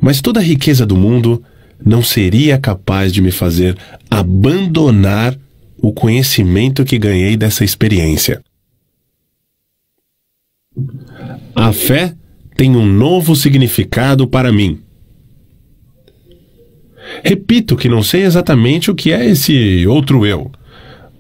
[0.01, 1.41] Mas toda a riqueza do mundo
[1.85, 3.77] não seria capaz de me fazer
[4.11, 5.37] abandonar
[5.81, 8.43] o conhecimento que ganhei dessa experiência.
[11.55, 12.15] A fé
[12.57, 14.81] tem um novo significado para mim.
[17.25, 20.51] Repito que não sei exatamente o que é esse outro eu,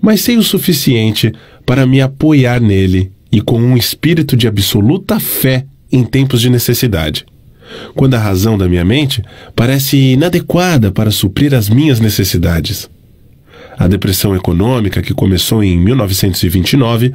[0.00, 1.32] mas sei o suficiente
[1.64, 7.24] para me apoiar nele e com um espírito de absoluta fé em tempos de necessidade.
[7.94, 9.22] Quando a razão da minha mente
[9.54, 12.88] parece inadequada para suprir as minhas necessidades.
[13.78, 17.14] A depressão econômica, que começou em 1929,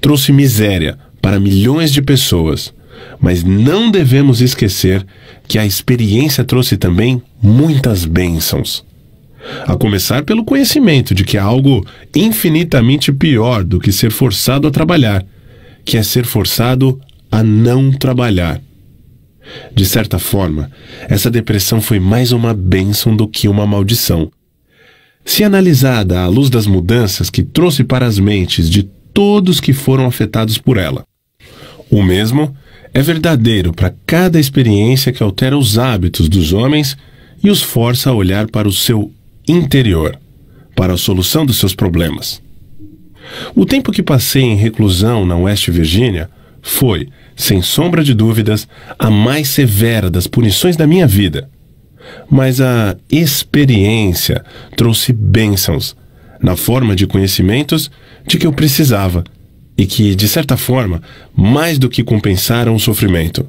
[0.00, 2.72] trouxe miséria para milhões de pessoas.
[3.20, 5.04] Mas não devemos esquecer
[5.46, 8.84] que a experiência trouxe também muitas bênçãos.
[9.66, 11.86] A começar pelo conhecimento de que há algo
[12.16, 15.24] infinitamente pior do que ser forçado a trabalhar,
[15.84, 16.98] que é ser forçado
[17.30, 18.60] a não trabalhar.
[19.74, 20.70] De certa forma,
[21.08, 24.30] essa depressão foi mais uma bênção do que uma maldição,
[25.28, 30.06] se analisada à luz das mudanças que trouxe para as mentes de todos que foram
[30.06, 31.04] afetados por ela.
[31.90, 32.56] O mesmo
[32.94, 36.96] é verdadeiro para cada experiência que altera os hábitos dos homens
[37.44, 39.12] e os força a olhar para o seu
[39.46, 40.18] interior,
[40.74, 42.40] para a solução dos seus problemas.
[43.54, 46.30] O tempo que passei em reclusão na West Virginia
[46.62, 47.06] foi,
[47.36, 48.66] sem sombra de dúvidas,
[48.98, 51.50] a mais severa das punições da minha vida
[52.30, 54.44] mas a experiência
[54.76, 55.96] trouxe bênçãos
[56.40, 57.90] na forma de conhecimentos
[58.26, 59.24] de que eu precisava
[59.76, 61.02] e que, de certa forma,
[61.34, 63.46] mais do que compensaram o sofrimento.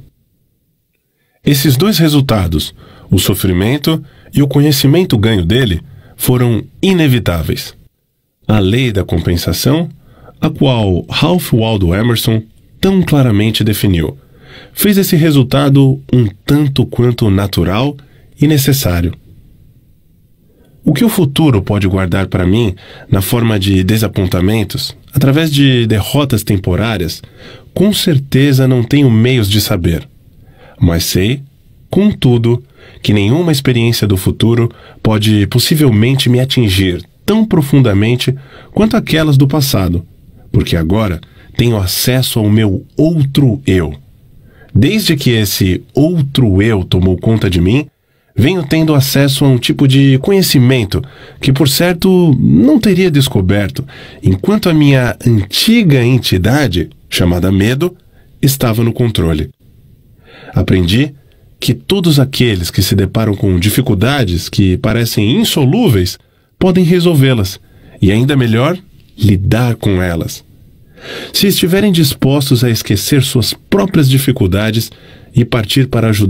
[1.44, 2.74] Esses dois resultados,
[3.10, 4.02] o sofrimento
[4.32, 5.82] e o conhecimento ganho dele,
[6.16, 7.74] foram inevitáveis.
[8.46, 9.88] A lei da compensação,
[10.40, 12.42] a qual Ralph Waldo Emerson
[12.80, 14.16] tão claramente definiu,
[14.72, 17.96] fez esse resultado um tanto quanto natural
[18.40, 19.12] e necessário.
[20.82, 22.74] O que o futuro pode guardar para mim
[23.10, 27.22] na forma de desapontamentos, através de derrotas temporárias,
[27.74, 30.08] com certeza não tenho meios de saber.
[30.80, 31.42] Mas sei,
[31.90, 32.62] contudo,
[33.02, 34.70] que nenhuma experiência do futuro
[35.02, 38.34] pode possivelmente me atingir tão profundamente
[38.72, 40.04] quanto aquelas do passado,
[40.50, 41.20] porque agora
[41.56, 43.94] tenho acesso ao meu outro eu.
[44.74, 47.86] Desde que esse outro eu tomou conta de mim,
[48.40, 51.02] venho tendo acesso a um tipo de conhecimento
[51.40, 53.86] que, por certo, não teria descoberto
[54.22, 57.94] enquanto a minha antiga entidade, chamada medo,
[58.40, 59.50] estava no controle.
[60.54, 61.14] Aprendi
[61.60, 66.18] que todos aqueles que se deparam com dificuldades que parecem insolúveis
[66.58, 67.60] podem resolvê-las
[68.00, 68.78] e, ainda melhor,
[69.18, 70.42] lidar com elas.
[71.32, 74.90] Se estiverem dispostos a esquecer suas próprias dificuldades
[75.34, 76.28] e partir para ajudar